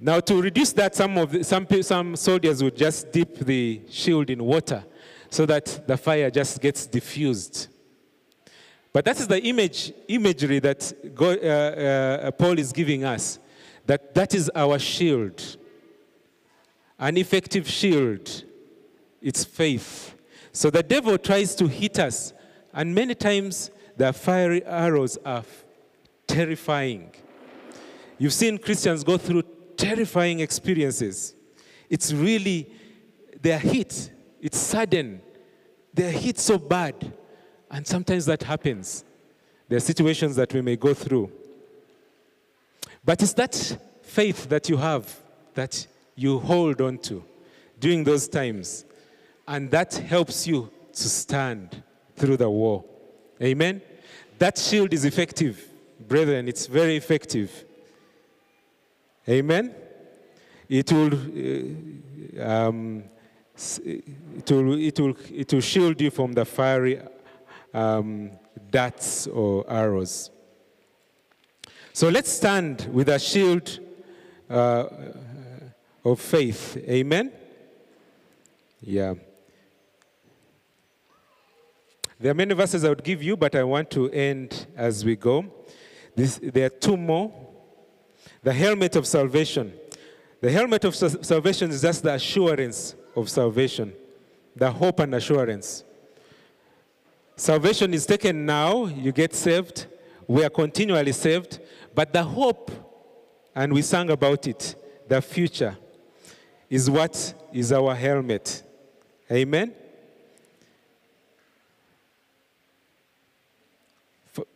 [0.00, 4.30] Now, to reduce that, some, of the, some, some soldiers would just dip the shield
[4.30, 4.84] in water
[5.30, 7.68] so that the fire just gets diffused.
[8.92, 13.38] But that is the image, imagery that God, uh, uh, Paul is giving us.
[13.86, 15.56] That that is our shield.
[16.98, 18.44] An effective shield.
[19.20, 20.14] It's faith.
[20.52, 22.32] So the devil tries to hit us,
[22.72, 25.44] and many times the fiery arrows are
[26.26, 27.10] terrifying.
[28.18, 29.42] You've seen Christians go through
[29.76, 31.34] terrifying experiences.
[31.88, 32.70] It's really,
[33.40, 34.10] they're hit.
[34.40, 35.20] It's sudden.
[35.92, 37.12] They're hit so bad.
[37.70, 39.04] And sometimes that happens.
[39.68, 41.32] There are situations that we may go through.
[43.04, 45.20] But it's that faith that you have
[45.54, 47.24] that you hold on to
[47.80, 48.84] during those times.
[49.46, 51.82] And that helps you to stand
[52.16, 52.84] through the war.
[53.42, 53.82] Amen?
[54.38, 55.68] That shield is effective,
[56.06, 56.48] brethren.
[56.48, 57.64] It's very effective.
[59.28, 59.74] Amen?
[60.68, 63.04] It will, uh, um,
[63.84, 67.00] it will, it, will, it will shield you from the fiery
[67.74, 68.30] um,
[68.70, 70.30] darts or arrows.
[71.92, 73.78] So let's stand with a shield
[74.48, 74.86] uh,
[76.04, 76.76] of faith.
[76.88, 77.32] Amen?
[78.80, 79.14] Yeah.
[82.18, 85.16] There are many verses I would give you, but I want to end as we
[85.16, 85.44] go.
[86.14, 87.32] This, there are two more.
[88.42, 89.72] The helmet of salvation.
[90.40, 93.92] The helmet of salvation is just the assurance of salvation,
[94.56, 95.84] the hope and assurance.
[97.36, 99.86] Salvation is taken now, you get saved,
[100.26, 101.60] we are continually saved,
[101.94, 102.70] but the hope,
[103.54, 104.74] and we sang about it,
[105.08, 105.76] the future,
[106.70, 108.62] is what is our helmet.
[109.30, 109.74] Amen?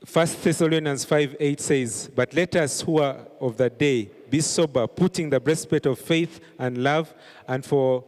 [0.06, 4.86] First Thessalonians 5 8 says, But let us who are of the day be sober,
[4.86, 7.12] putting the breastplate of faith and love,
[7.46, 8.04] and for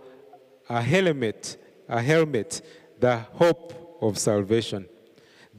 [0.70, 1.58] a helmet,
[1.88, 2.62] a helmet,
[2.98, 4.86] the hope of salvation.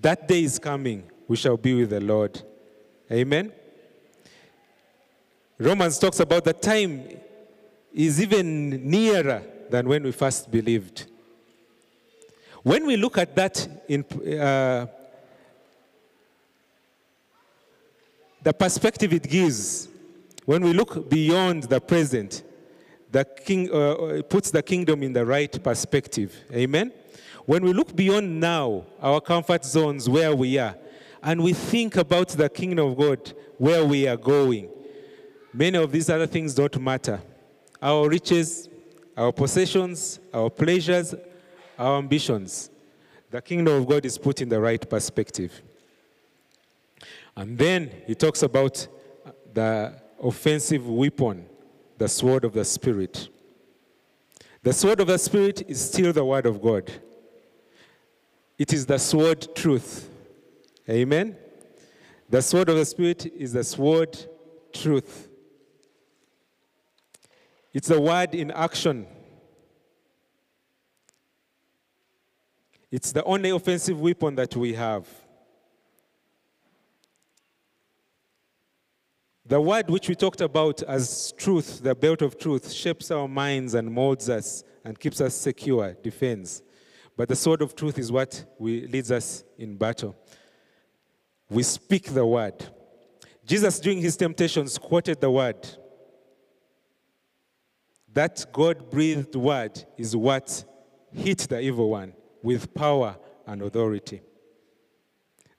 [0.02, 2.42] That day is coming, we shall be with the Lord.
[3.12, 3.52] Amen.
[5.60, 7.04] Romans talks about the time
[7.94, 11.06] is even nearer than when we first believed.
[12.64, 14.06] When we look at that in
[14.40, 14.88] uh,
[18.42, 19.90] the perspective it gives,
[20.46, 22.44] when we look beyond the present,
[23.12, 26.34] the king uh, puts the kingdom in the right perspective.
[26.54, 26.94] Amen.
[27.46, 30.76] When we look beyond now, our comfort zones where we are,
[31.22, 34.70] and we think about the kingdom of God, where we are going,
[35.54, 37.22] many of these other things don't matter.
[37.82, 38.70] Our riches,
[39.16, 41.16] our possessions, our pleasures,
[41.78, 42.70] our ambitions.
[43.32, 45.62] The kingdom of God is put in the right perspective.
[47.36, 48.88] And then he talks about
[49.54, 51.46] the offensive weapon,
[51.98, 53.30] the sword of the Spirit.
[54.62, 56.92] The sword of the Spirit is still the word of God.
[58.58, 60.10] It is the sword truth.
[60.90, 61.38] Amen.
[62.30, 64.18] The sword of the Spirit is the sword
[64.74, 65.29] truth.
[67.74, 69.06] It's a word in action.
[72.92, 75.08] It's the only offensive weapon that we have.
[79.46, 83.74] The word which we talked about as truth, the belt of truth, shapes our minds
[83.74, 86.62] and molds us and keeps us secure, defends.
[87.18, 90.16] But the sword of truth is what we, leads us in battle.
[91.50, 92.64] We speak the word.
[93.46, 95.68] Jesus, during his temptations, quoted the word.
[98.14, 100.64] That God breathed word is what
[101.12, 104.22] hit the evil one with power and authority.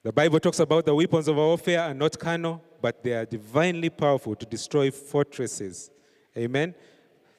[0.03, 3.91] The Bible talks about the weapons of warfare are not carnal, but they are divinely
[3.91, 5.91] powerful to destroy fortresses.
[6.37, 6.75] Amen.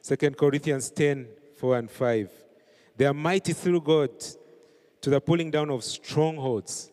[0.03, 2.29] 2 Corinthians 10 4 and 5.
[2.97, 4.11] They are mighty through God
[5.01, 6.91] to the pulling down of strongholds.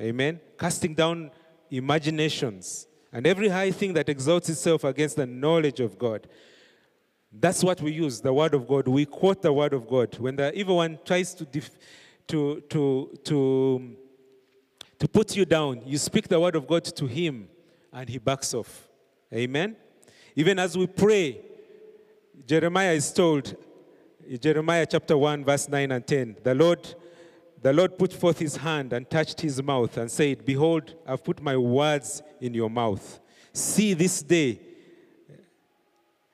[0.00, 0.40] Amen.
[0.58, 1.30] Casting down
[1.70, 6.26] imaginations and every high thing that exalts itself against the knowledge of God.
[7.32, 8.88] That's what we use, the word of God.
[8.88, 10.18] We quote the word of God.
[10.18, 11.78] When the evil one tries to, def-
[12.26, 13.96] to, to, to,
[14.98, 17.48] to put you down, you speak the word of God to him
[17.92, 18.88] and he backs off.
[19.32, 19.76] Amen?
[20.34, 21.40] Even as we pray,
[22.46, 23.56] Jeremiah is told,
[24.40, 26.94] Jeremiah chapter 1, verse 9 and 10, the Lord,
[27.62, 31.40] the Lord put forth his hand and touched his mouth and said, Behold, I've put
[31.40, 33.20] my words in your mouth.
[33.52, 34.60] See this day,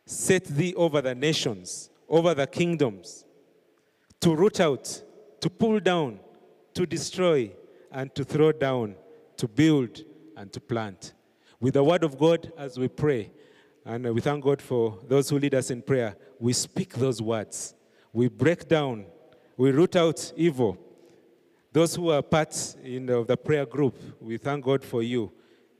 [0.06, 3.24] set thee over the nations, over the kingdoms,
[4.20, 5.02] to root out,
[5.40, 6.20] to pull down,
[6.74, 7.50] to destroy,
[7.90, 8.94] and to throw down,
[9.36, 10.00] to build,
[10.36, 11.12] and to plant.
[11.60, 13.32] With the word of God as we pray,
[13.84, 17.74] and we thank God for those who lead us in prayer, we speak those words.
[18.12, 19.06] We break down,
[19.56, 20.78] we root out evil.
[21.72, 25.32] Those who are part in the, of the prayer group, we thank God for you.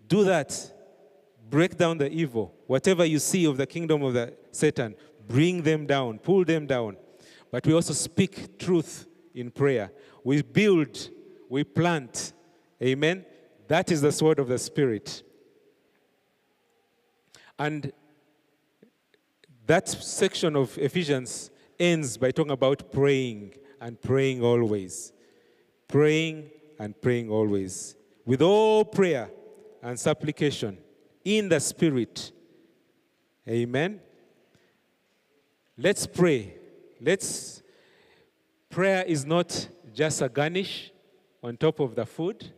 [0.07, 0.73] Do that.
[1.49, 2.56] Break down the evil.
[2.67, 4.95] Whatever you see of the kingdom of the Satan,
[5.27, 6.97] bring them down, pull them down.
[7.51, 9.93] But we also speak truth in prayer.
[10.25, 11.11] We build,
[11.49, 12.33] we plant.
[12.83, 13.25] Amen.
[13.69, 15.23] That is the sword of the Spirit.
[17.59, 17.93] And
[19.67, 25.13] that section of Ephesians ends by talking about praying and praying always.
[25.89, 27.97] Praying and praying always.
[28.25, 29.31] With all prayer
[29.83, 30.79] and supplication
[31.25, 32.33] in the Spirit.
[33.49, 34.01] Amen.
[35.79, 36.55] Let's pray.
[37.01, 37.63] Let's.
[38.69, 40.91] Prayer is not just a garnish
[41.43, 42.53] on top of the food.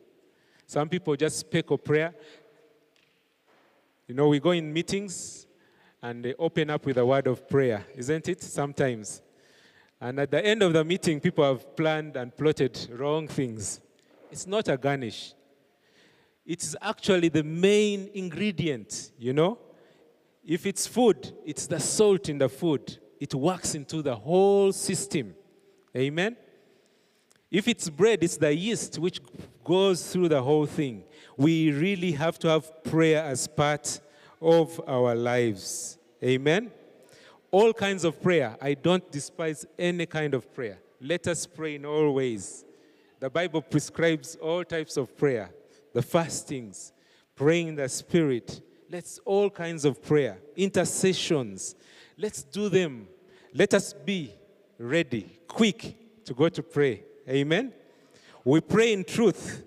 [0.67, 2.15] Some people just speak of prayer.
[4.07, 5.47] You know, we go in meetings
[6.03, 8.43] and they open up with a word of prayer, isn't it?
[8.43, 9.21] Sometimes.
[10.01, 13.81] And at the end of the meeting, people have planned and plotted wrong things.
[14.31, 15.35] It's not a garnish.
[16.47, 19.59] It's actually the main ingredient, you know?
[20.49, 22.97] If it's food, it's the salt in the food.
[23.21, 25.35] It works into the whole system.
[25.95, 26.39] Amen?
[27.51, 29.21] If it's bread, it's the yeast which
[29.63, 31.05] goes through the whole thing.
[31.37, 34.01] We really have to have prayer as part
[34.41, 35.99] of our lives.
[36.25, 36.71] Amen?
[37.51, 38.57] All kinds of prayer.
[38.59, 40.79] I don't despise any kind of prayer.
[40.99, 42.65] Let us pray in all ways.
[43.21, 45.51] The Bible prescribes all types of prayer
[45.93, 46.95] the fastings,
[47.37, 48.63] praying in the Spirit.
[48.91, 51.75] Let's all kinds of prayer, intercessions.
[52.17, 53.09] Let's do them.
[53.53, 54.33] Let us be
[54.79, 57.05] ready, quick to go to pray.
[57.29, 57.73] Amen.
[58.45, 59.63] We pray in truth.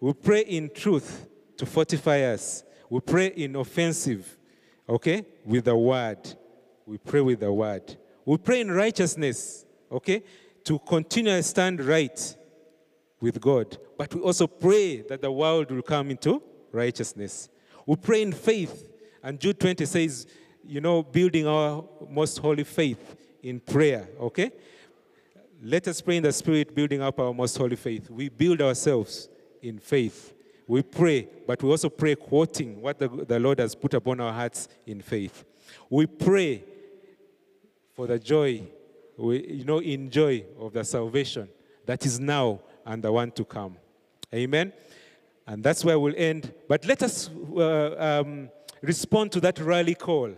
[0.00, 2.62] We pray in truth to fortify us.
[2.90, 4.36] We pray in offensive,
[4.88, 6.34] okay, with the word.
[6.86, 7.96] We pray with the word.
[8.24, 10.22] We pray in righteousness, okay,
[10.64, 12.36] to continue stand right
[13.20, 13.76] with God.
[13.96, 17.48] But we also pray that the world will come into righteousness.
[17.88, 18.86] We pray in faith.
[19.22, 20.26] And Jude 20 says,
[20.62, 24.52] you know, building our most holy faith in prayer, okay?
[25.62, 28.10] Let us pray in the Spirit, building up our most holy faith.
[28.10, 29.30] We build ourselves
[29.62, 30.34] in faith.
[30.66, 34.34] We pray, but we also pray quoting what the, the Lord has put upon our
[34.34, 35.46] hearts in faith.
[35.88, 36.64] We pray
[37.94, 38.64] for the joy,
[39.16, 41.48] we, you know, in joy of the salvation
[41.86, 43.78] that is now and the one to come.
[44.34, 44.74] Amen.
[45.48, 46.52] And that's where we'll end.
[46.68, 48.50] But let us uh, um,
[48.82, 50.34] respond to that rally call.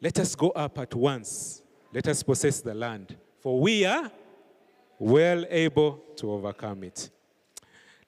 [0.00, 1.62] Let us go up at once.
[1.92, 3.16] Let us possess the land.
[3.38, 4.10] For we are
[4.98, 7.10] well able to overcome it.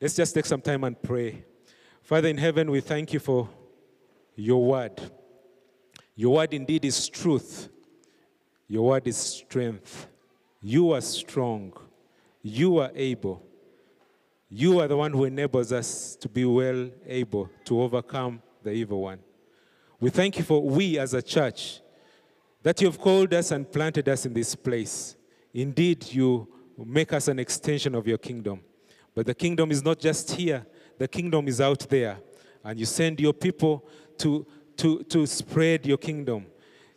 [0.00, 1.44] Let's just take some time and pray.
[2.02, 3.48] Father in heaven, we thank you for
[4.34, 5.00] your word.
[6.16, 7.68] Your word indeed is truth.
[8.66, 10.08] Your word is strength.
[10.60, 11.72] You are strong.
[12.42, 13.46] You are able.
[14.48, 19.02] You are the one who enables us to be well able to overcome the evil
[19.02, 19.18] one.
[19.98, 21.80] We thank you for we as a church
[22.62, 25.16] that you have called us and planted us in this place.
[25.52, 28.60] Indeed, you make us an extension of your kingdom.
[29.14, 30.66] But the kingdom is not just here,
[30.98, 32.18] the kingdom is out there.
[32.62, 33.88] And you send your people
[34.18, 36.46] to, to, to spread your kingdom,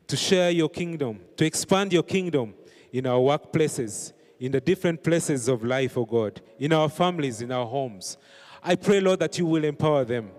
[0.08, 2.54] to share your kingdom, to expand your kingdom
[2.92, 7.52] in our workplaces, in the different places of life, oh God, in our families, in
[7.52, 8.18] our homes.
[8.64, 10.32] I pray, Lord, that you will empower them.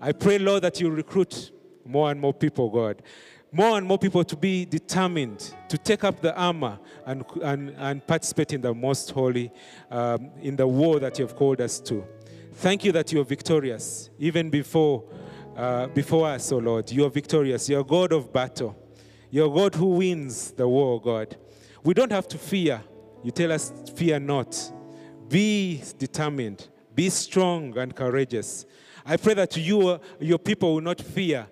[0.00, 1.52] I pray, Lord, that you recruit
[1.84, 3.02] more and more people, God.
[3.52, 8.04] More and more people to be determined to take up the armor and, and, and
[8.04, 9.52] participate in the most holy,
[9.92, 12.04] um, in the war that you have called us to.
[12.54, 15.04] Thank you that you are victorious, even before,
[15.56, 16.90] uh, before us, oh Lord.
[16.90, 17.68] You are victorious.
[17.68, 18.76] You are God of battle.
[19.30, 21.36] You are God who wins the war, God.
[21.84, 22.82] We don't have to fear.
[23.24, 24.54] You tell us, fear not.
[25.28, 26.68] Be determined.
[26.94, 28.66] Be strong and courageous.
[29.04, 31.46] I pray that you, your people will not fear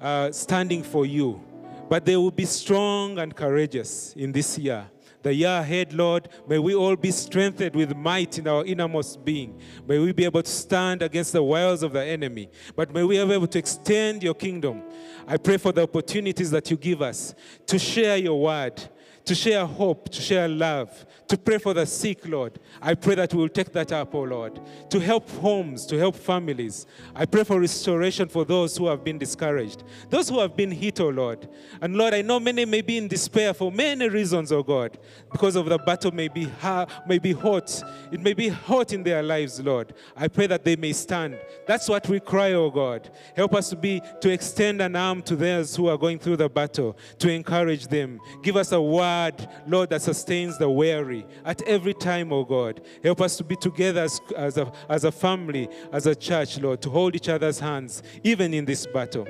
[0.00, 1.42] uh, standing for you,
[1.88, 4.88] but they will be strong and courageous in this year.
[5.22, 9.60] The year ahead, Lord, may we all be strengthened with might in our innermost being.
[9.88, 13.16] May we be able to stand against the wiles of the enemy, but may we
[13.16, 14.84] be able to extend your kingdom.
[15.26, 17.34] I pray for the opportunities that you give us
[17.66, 18.80] to share your word
[19.28, 22.58] to share hope, to share love, to pray for the sick, Lord.
[22.80, 26.16] I pray that we will take that up, oh Lord, to help homes, to help
[26.16, 26.86] families.
[27.14, 31.00] I pray for restoration for those who have been discouraged, those who have been hit,
[31.00, 31.48] oh Lord.
[31.82, 34.98] And Lord, I know many may be in despair for many reasons, oh God,
[35.30, 37.82] because of the battle may be, hard, may be hot.
[38.10, 39.92] It may be hot in their lives, Lord.
[40.16, 41.38] I pray that they may stand.
[41.66, 43.10] That's what we cry, oh God.
[43.36, 46.48] Help us to be, to extend an arm to those who are going through the
[46.48, 48.18] battle, to encourage them.
[48.42, 52.80] Give us a word, Lord, that sustains the weary at every time, oh God.
[53.02, 56.80] Help us to be together as, as, a, as a family, as a church, Lord,
[56.82, 59.26] to hold each other's hands, even in this battle.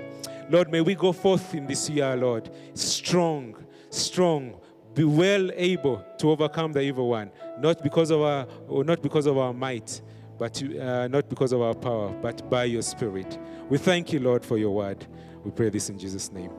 [0.50, 3.54] Lord, may we go forth in this year, Lord, strong,
[3.90, 4.58] strong,
[4.94, 7.30] be well able to overcome the evil one,
[7.60, 10.00] not because of our, not because of our might,
[10.38, 13.38] but uh, not because of our power, but by your Spirit.
[13.68, 15.06] We thank you, Lord, for your word.
[15.44, 16.50] We pray this in Jesus' name.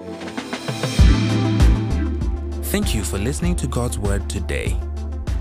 [0.00, 0.47] Amen.
[2.70, 4.78] Thank you for listening to God's Word today.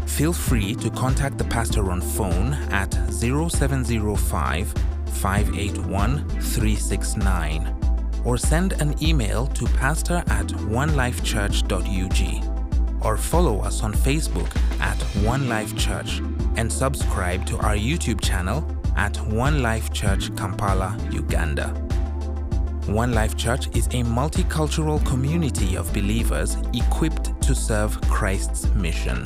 [0.05, 4.73] Feel free to contact the pastor on phone at 0705
[5.11, 14.49] 581 369 or send an email to pastor at onelifechurch.ug or follow us on Facebook
[14.79, 16.19] at One Life Church
[16.55, 18.65] and subscribe to our YouTube channel
[18.95, 21.73] at One Life Church Kampala, Uganda.
[22.87, 29.25] One Life Church is a multicultural community of believers equipped to serve Christ's mission.